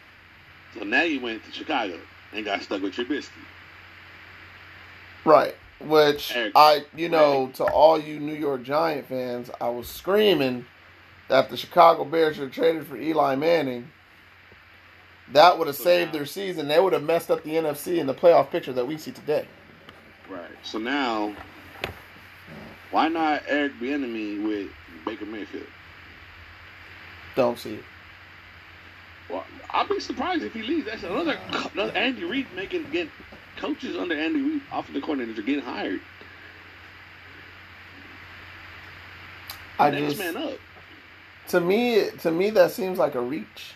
So 0.74 0.84
Nagy 0.84 1.18
went 1.18 1.44
to 1.44 1.52
Chicago 1.52 1.98
and 2.32 2.44
got 2.44 2.62
stuck 2.62 2.82
with 2.82 2.94
Trubisky. 2.94 3.30
Right. 5.24 5.54
Which 5.80 6.34
Eric. 6.34 6.52
I, 6.56 6.84
you 6.96 7.08
know, 7.08 7.50
to 7.54 7.64
all 7.64 8.00
you 8.00 8.18
New 8.18 8.34
York 8.34 8.62
Giant 8.62 9.08
fans, 9.08 9.50
I 9.60 9.68
was 9.68 9.88
screaming 9.88 10.66
that 11.28 11.50
the 11.50 11.56
Chicago 11.56 12.04
Bears 12.04 12.36
should 12.36 12.44
have 12.44 12.52
traded 12.52 12.86
for 12.86 12.96
Eli 12.96 13.36
Manning. 13.36 13.90
That 15.32 15.58
would 15.58 15.66
have 15.66 15.76
So 15.76 15.84
saved 15.84 16.12
now- 16.12 16.18
their 16.18 16.26
season. 16.26 16.68
They 16.68 16.80
would 16.80 16.92
have 16.92 17.02
messed 17.02 17.30
up 17.30 17.42
the 17.42 17.56
NFC 17.56 17.98
in 17.98 18.06
the 18.06 18.14
playoff 18.14 18.50
picture 18.50 18.72
that 18.72 18.86
we 18.86 18.96
see 18.96 19.10
today. 19.12 19.46
Right. 20.28 20.50
So 20.62 20.78
now, 20.78 21.34
why 22.90 23.08
not 23.08 23.42
Eric 23.46 23.72
Bieniemy 23.80 24.46
with 24.46 24.70
Baker 25.04 25.26
Mayfield? 25.26 25.66
Don't 27.34 27.58
see 27.58 27.74
it. 27.74 27.84
Well, 29.30 29.44
I'll 29.70 29.86
be 29.86 30.00
surprised 30.00 30.42
if 30.42 30.54
he 30.54 30.62
leaves. 30.62 30.86
That's 30.86 31.02
another, 31.02 31.38
another 31.74 31.92
Andy 31.92 32.24
Reid 32.24 32.46
making 32.54 32.90
get 32.90 33.08
coaches 33.58 33.96
under 33.96 34.14
Andy 34.14 34.40
Reid, 34.40 34.62
off 34.72 34.88
offensive 34.88 35.02
coordinators 35.08 35.38
are 35.38 35.42
getting 35.42 35.62
hired. 35.64 36.00
I 39.78 39.90
just 39.92 40.18
man 40.18 40.36
up. 40.36 40.54
to 41.48 41.60
me 41.60 42.08
to 42.22 42.30
me 42.30 42.50
that 42.50 42.72
seems 42.72 42.98
like 42.98 43.14
a 43.14 43.20
reach. 43.20 43.74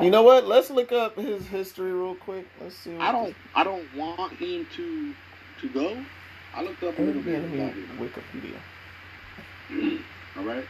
You 0.00 0.10
know 0.10 0.22
what? 0.22 0.46
Let's 0.46 0.70
look 0.70 0.92
up 0.92 1.18
his 1.18 1.46
history 1.46 1.92
real 1.92 2.14
quick. 2.14 2.46
Let's 2.60 2.76
see. 2.76 2.90
What 2.94 3.02
I 3.02 3.12
don't. 3.12 3.36
I 3.54 3.64
don't 3.64 3.96
want 3.96 4.32
him 4.34 4.66
to 4.76 5.14
to 5.60 5.68
go. 5.68 6.04
I 6.54 6.62
looked 6.62 6.82
up 6.82 6.98
a 6.98 7.02
little 7.02 7.22
bit 7.22 7.38
about 7.38 7.72
him. 7.74 7.98
Wikipedia. 7.98 8.60
All 10.36 10.44
right. 10.44 10.64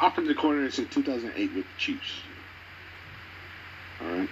Offensive 0.00 0.36
coordinator 0.36 0.70
since 0.70 0.94
2008 0.94 1.54
with 1.54 1.64
the 1.64 1.70
Chiefs. 1.76 2.22
All 4.00 4.08
right. 4.08 4.28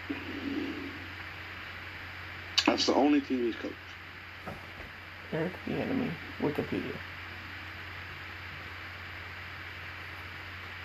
That's 2.67 2.87
the 2.87 2.95
only 2.95 3.21
team 3.21 3.45
he's 3.45 3.57
coached. 3.57 3.75
Eric 5.33 5.53
Bieniemy, 5.67 6.11
Wikipedia. 6.41 6.97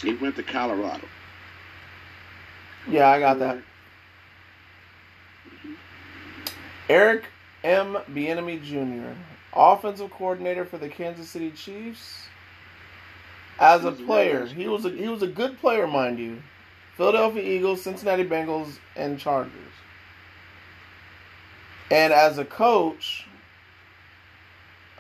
He 0.02 0.16
went 0.16 0.36
to 0.36 0.44
Colorado. 0.44 1.08
Yeah, 2.88 3.10
I 3.10 3.20
got 3.20 3.40
that. 3.40 3.60
Eric 6.90 7.26
M. 7.64 7.98
Bieniemy 8.12 8.62
Jr., 8.62 9.16
offensive 9.54 10.12
coordinator 10.12 10.66
for 10.66 10.78
the 10.78 10.90
Kansas 10.90 11.30
City 11.30 11.52
Chiefs. 11.52 12.28
As 13.60 13.86
a 13.86 13.92
player, 13.92 14.46
he 14.46 14.68
was 14.68 14.84
a 14.84 14.90
he 14.90 15.08
was 15.08 15.22
a 15.22 15.28
good 15.28 15.60
player, 15.60 15.88
mind 15.88 16.20
you. 16.20 16.42
Philadelphia 16.98 17.42
Eagles, 17.42 17.82
Cincinnati 17.82 18.24
Bengals, 18.24 18.78
and 18.96 19.18
Chargers. 19.18 19.52
And 21.90 22.12
as 22.12 22.38
a 22.38 22.46
coach, 22.46 23.28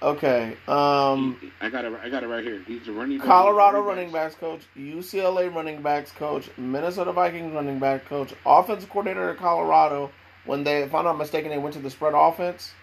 okay, 0.04 0.58
um, 0.68 1.40
I 1.62 1.70
got 1.70 1.86
it. 1.86 1.94
I 2.04 2.10
got 2.10 2.24
it 2.24 2.28
right 2.28 2.44
here. 2.44 2.62
He's 2.68 2.86
the 2.86 2.92
running. 2.92 3.18
back- 3.20 3.28
Colorado 3.28 3.82
running 3.82 4.12
backs 4.12 4.36
coach, 4.36 4.62
UCLA 4.78 5.54
running 5.54 5.82
backs 5.82 6.12
coach, 6.12 6.50
Minnesota 6.58 7.12
Vikings 7.14 7.54
running 7.54 7.80
back 7.80 8.06
coach, 8.06 8.34
offensive 8.46 8.90
coordinator 8.90 9.30
at 9.32 9.38
Colorado. 9.38 10.12
When 10.46 10.64
they, 10.66 10.84
if 10.84 10.94
I'm 10.94 11.06
not 11.06 11.18
mistaken, 11.18 11.50
they 11.52 11.58
went 11.58 11.74
to 11.76 11.82
the 11.82 11.90
spread 11.90 12.14
offense. 12.16 12.74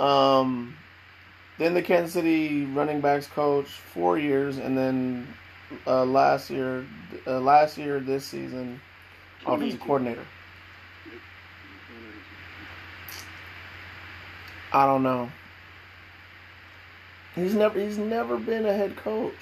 Um, 0.00 0.76
then 1.58 1.74
the 1.74 1.82
Kansas 1.82 2.14
City 2.14 2.64
running 2.64 3.00
backs 3.00 3.26
coach 3.26 3.66
four 3.68 4.18
years, 4.18 4.56
and 4.58 4.76
then 4.76 5.28
uh, 5.86 6.04
last 6.04 6.50
year, 6.50 6.86
uh, 7.26 7.38
last 7.40 7.76
year 7.78 8.00
this 8.00 8.24
season, 8.24 8.80
offensive 9.46 9.80
coordinator. 9.80 10.24
I 14.72 14.86
don't 14.86 15.02
know. 15.02 15.30
He's 17.34 17.54
never 17.54 17.80
he's 17.80 17.98
never 17.98 18.36
been 18.38 18.66
a 18.66 18.72
head 18.74 18.96
coach. 18.96 19.34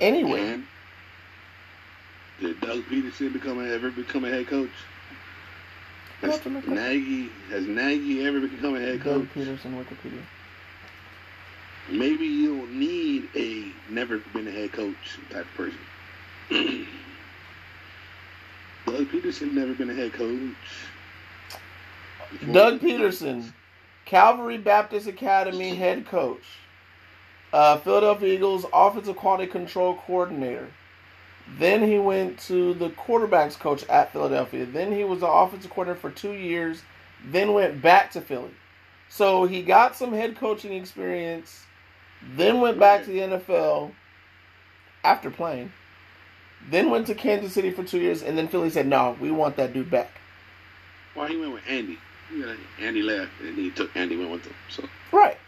Anyway, 0.00 0.40
And 0.40 0.64
did 2.40 2.60
Doug 2.60 2.82
Pederson 2.84 3.32
become 3.32 3.60
a, 3.60 3.68
ever 3.68 3.90
become 3.90 4.24
a 4.24 4.30
head 4.30 4.46
coach? 4.46 4.70
Has 6.20 6.30
Not 6.32 6.42
to 6.42 6.48
look 6.50 6.64
up. 6.68 6.74
Nagy 6.74 7.28
has 7.50 7.66
Nagy 7.66 8.26
ever 8.26 8.40
become 8.40 8.74
a 8.76 8.80
head 8.80 9.00
coach? 9.00 9.28
Doug 9.34 9.46
Pederson, 9.46 9.84
Wikipedia. 9.84 10.22
Maybe 11.90 12.24
you 12.26 12.56
don't 12.56 12.72
need 12.78 13.28
a 13.36 13.72
never 13.90 14.18
been 14.32 14.46
a 14.48 14.50
head 14.50 14.72
coach 14.72 15.18
type 15.30 15.46
of 15.46 15.54
person. 15.56 15.78
Doug 18.86 19.06
Pederson 19.08 19.52
never 19.52 19.74
been 19.74 19.90
a 19.90 19.94
head 19.94 20.12
coach. 20.12 20.54
Doug 22.52 22.80
Pederson, 22.80 23.52
Calvary 24.10 24.58
Baptist 24.58 25.06
Academy 25.06 25.76
head 25.76 26.04
coach. 26.04 26.42
Uh, 27.52 27.76
Philadelphia 27.76 28.34
Eagles 28.34 28.66
offensive 28.72 29.14
quality 29.14 29.46
control 29.46 29.94
coordinator. 30.04 30.66
Then 31.58 31.86
he 31.86 31.96
went 32.00 32.40
to 32.40 32.74
the 32.74 32.90
quarterbacks 32.90 33.56
coach 33.56 33.84
at 33.84 34.12
Philadelphia. 34.12 34.66
Then 34.66 34.90
he 34.90 35.04
was 35.04 35.20
the 35.20 35.28
offensive 35.28 35.70
coordinator 35.70 36.00
for 36.00 36.10
two 36.10 36.32
years. 36.32 36.82
Then 37.24 37.52
went 37.52 37.82
back 37.82 38.10
to 38.10 38.20
Philly. 38.20 38.50
So 39.08 39.44
he 39.44 39.62
got 39.62 39.94
some 39.94 40.12
head 40.12 40.36
coaching 40.36 40.72
experience. 40.72 41.66
Then 42.34 42.60
went 42.60 42.80
back 42.80 43.04
to 43.04 43.10
the 43.10 43.20
NFL 43.20 43.92
after 45.04 45.30
playing. 45.30 45.70
Then 46.68 46.90
went 46.90 47.06
to 47.06 47.14
Kansas 47.14 47.52
City 47.52 47.70
for 47.70 47.84
two 47.84 48.00
years, 48.00 48.24
and 48.24 48.36
then 48.36 48.48
Philly 48.48 48.70
said, 48.70 48.88
"No, 48.88 49.16
we 49.20 49.30
want 49.30 49.54
that 49.54 49.72
dude 49.72 49.88
back." 49.88 50.10
Well, 51.14 51.28
he 51.28 51.36
went 51.36 51.52
with 51.52 51.62
Andy. 51.68 51.98
You 52.30 52.46
know, 52.46 52.56
Andy 52.78 53.02
left, 53.02 53.40
and 53.40 53.58
he 53.58 53.72
took 53.72 53.96
Andy 53.96 54.16
went 54.16 54.30
with 54.30 54.46
him. 54.46 54.56
So, 54.68 54.88
Right. 55.12 55.38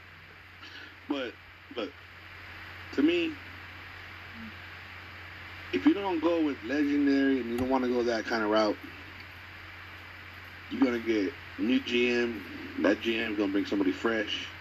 but 1.08 1.34
but 1.74 1.94
to 2.94 3.02
me, 3.02 3.38
if 5.72 5.86
you 5.86 5.94
don't 5.94 6.20
go 6.20 6.42
with 6.42 6.58
legendary 6.64 7.40
and 7.40 7.50
you 7.50 7.58
don't 7.58 7.70
want 7.70 7.84
to 7.84 7.90
go 7.90 8.04
that 8.04 8.26
kind 8.26 8.44
of 8.44 8.50
route, 8.50 8.78
you're 10.70 10.82
gonna 10.84 11.00
get 11.00 11.34
new 11.58 11.80
GM. 11.80 12.82
That 12.82 13.00
GM 13.00 13.36
gonna 13.36 13.52
bring 13.52 13.66
somebody 13.66 13.92
fresh. 13.92 14.54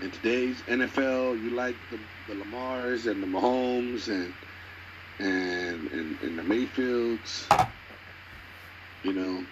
In 0.00 0.10
today's 0.10 0.62
NFL, 0.64 1.40
you 1.40 1.50
like 1.50 1.76
the, 1.90 2.00
the 2.28 2.34
Lamars 2.34 3.10
and 3.10 3.22
the 3.22 3.28
Mahomes 3.28 4.08
and 4.08 4.34
and 5.20 5.88
and, 5.92 6.20
and 6.22 6.38
the 6.38 6.44
Mayfields. 6.44 7.48
You 9.02 9.14
know, 9.14 9.46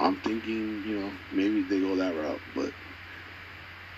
I'm 0.00 0.16
thinking, 0.20 0.84
you 0.86 1.00
know, 1.00 1.10
maybe 1.32 1.62
they 1.62 1.80
go 1.80 1.96
that 1.96 2.14
route, 2.14 2.40
but 2.54 2.72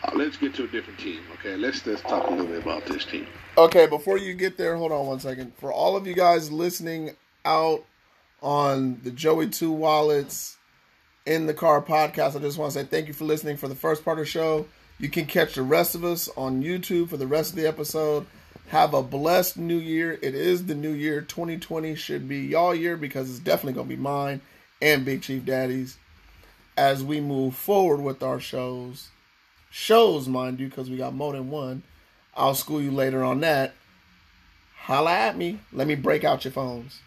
uh, 0.02 0.12
let's 0.14 0.36
get 0.36 0.54
to 0.54 0.64
a 0.64 0.68
different 0.68 0.98
team. 0.98 1.20
Okay, 1.34 1.56
let's 1.56 1.86
let's 1.86 2.00
talk 2.02 2.26
a 2.26 2.30
little 2.30 2.46
bit 2.46 2.62
about 2.62 2.86
this 2.86 3.04
team. 3.04 3.26
Okay, 3.58 3.86
before 3.86 4.18
you 4.18 4.34
get 4.34 4.56
there, 4.56 4.76
hold 4.76 4.92
on 4.92 5.06
one 5.06 5.20
second. 5.20 5.52
For 5.58 5.72
all 5.72 5.96
of 5.96 6.06
you 6.06 6.14
guys 6.14 6.50
listening 6.50 7.16
out 7.44 7.84
on 8.42 9.00
the 9.02 9.10
Joey 9.10 9.48
Two 9.48 9.72
Wallets 9.72 10.56
in 11.26 11.46
the 11.46 11.54
Car 11.54 11.82
podcast, 11.82 12.34
I 12.34 12.38
just 12.38 12.56
want 12.56 12.72
to 12.72 12.80
say 12.80 12.86
thank 12.86 13.08
you 13.08 13.14
for 13.14 13.24
listening 13.24 13.58
for 13.58 13.68
the 13.68 13.74
first 13.74 14.04
part 14.04 14.18
of 14.18 14.24
the 14.24 14.30
show. 14.30 14.66
You 14.98 15.10
can 15.10 15.26
catch 15.26 15.54
the 15.54 15.62
rest 15.62 15.94
of 15.94 16.04
us 16.04 16.28
on 16.36 16.62
YouTube 16.62 17.10
for 17.10 17.16
the 17.18 17.26
rest 17.26 17.50
of 17.50 17.56
the 17.56 17.66
episode. 17.66 18.26
Have 18.68 18.94
a 18.94 19.02
blessed 19.02 19.58
new 19.58 19.78
year. 19.78 20.18
It 20.22 20.34
is 20.34 20.66
the 20.66 20.74
new 20.74 20.92
year. 20.92 21.20
2020 21.22 21.94
should 21.94 22.28
be 22.28 22.38
y'all 22.38 22.74
year 22.74 22.96
because 22.96 23.28
it's 23.28 23.38
definitely 23.38 23.72
going 23.72 23.88
to 23.88 23.96
be 23.96 24.00
mine 24.00 24.40
and 24.80 25.04
Big 25.04 25.22
Chief 25.22 25.44
Daddies 25.44 25.98
as 26.76 27.04
we 27.04 27.20
move 27.20 27.54
forward 27.54 28.00
with 28.00 28.22
our 28.22 28.40
shows. 28.40 29.08
Shows, 29.70 30.28
mind 30.28 30.58
you, 30.60 30.68
because 30.68 30.90
we 30.90 30.96
got 30.96 31.14
more 31.14 31.32
than 31.32 31.50
one. 31.50 31.82
I'll 32.34 32.54
school 32.54 32.80
you 32.80 32.90
later 32.90 33.22
on 33.22 33.40
that. 33.40 33.74
Holla 34.76 35.12
at 35.12 35.36
me. 35.36 35.60
Let 35.72 35.86
me 35.86 35.94
break 35.94 36.24
out 36.24 36.44
your 36.44 36.52
phones. 36.52 37.00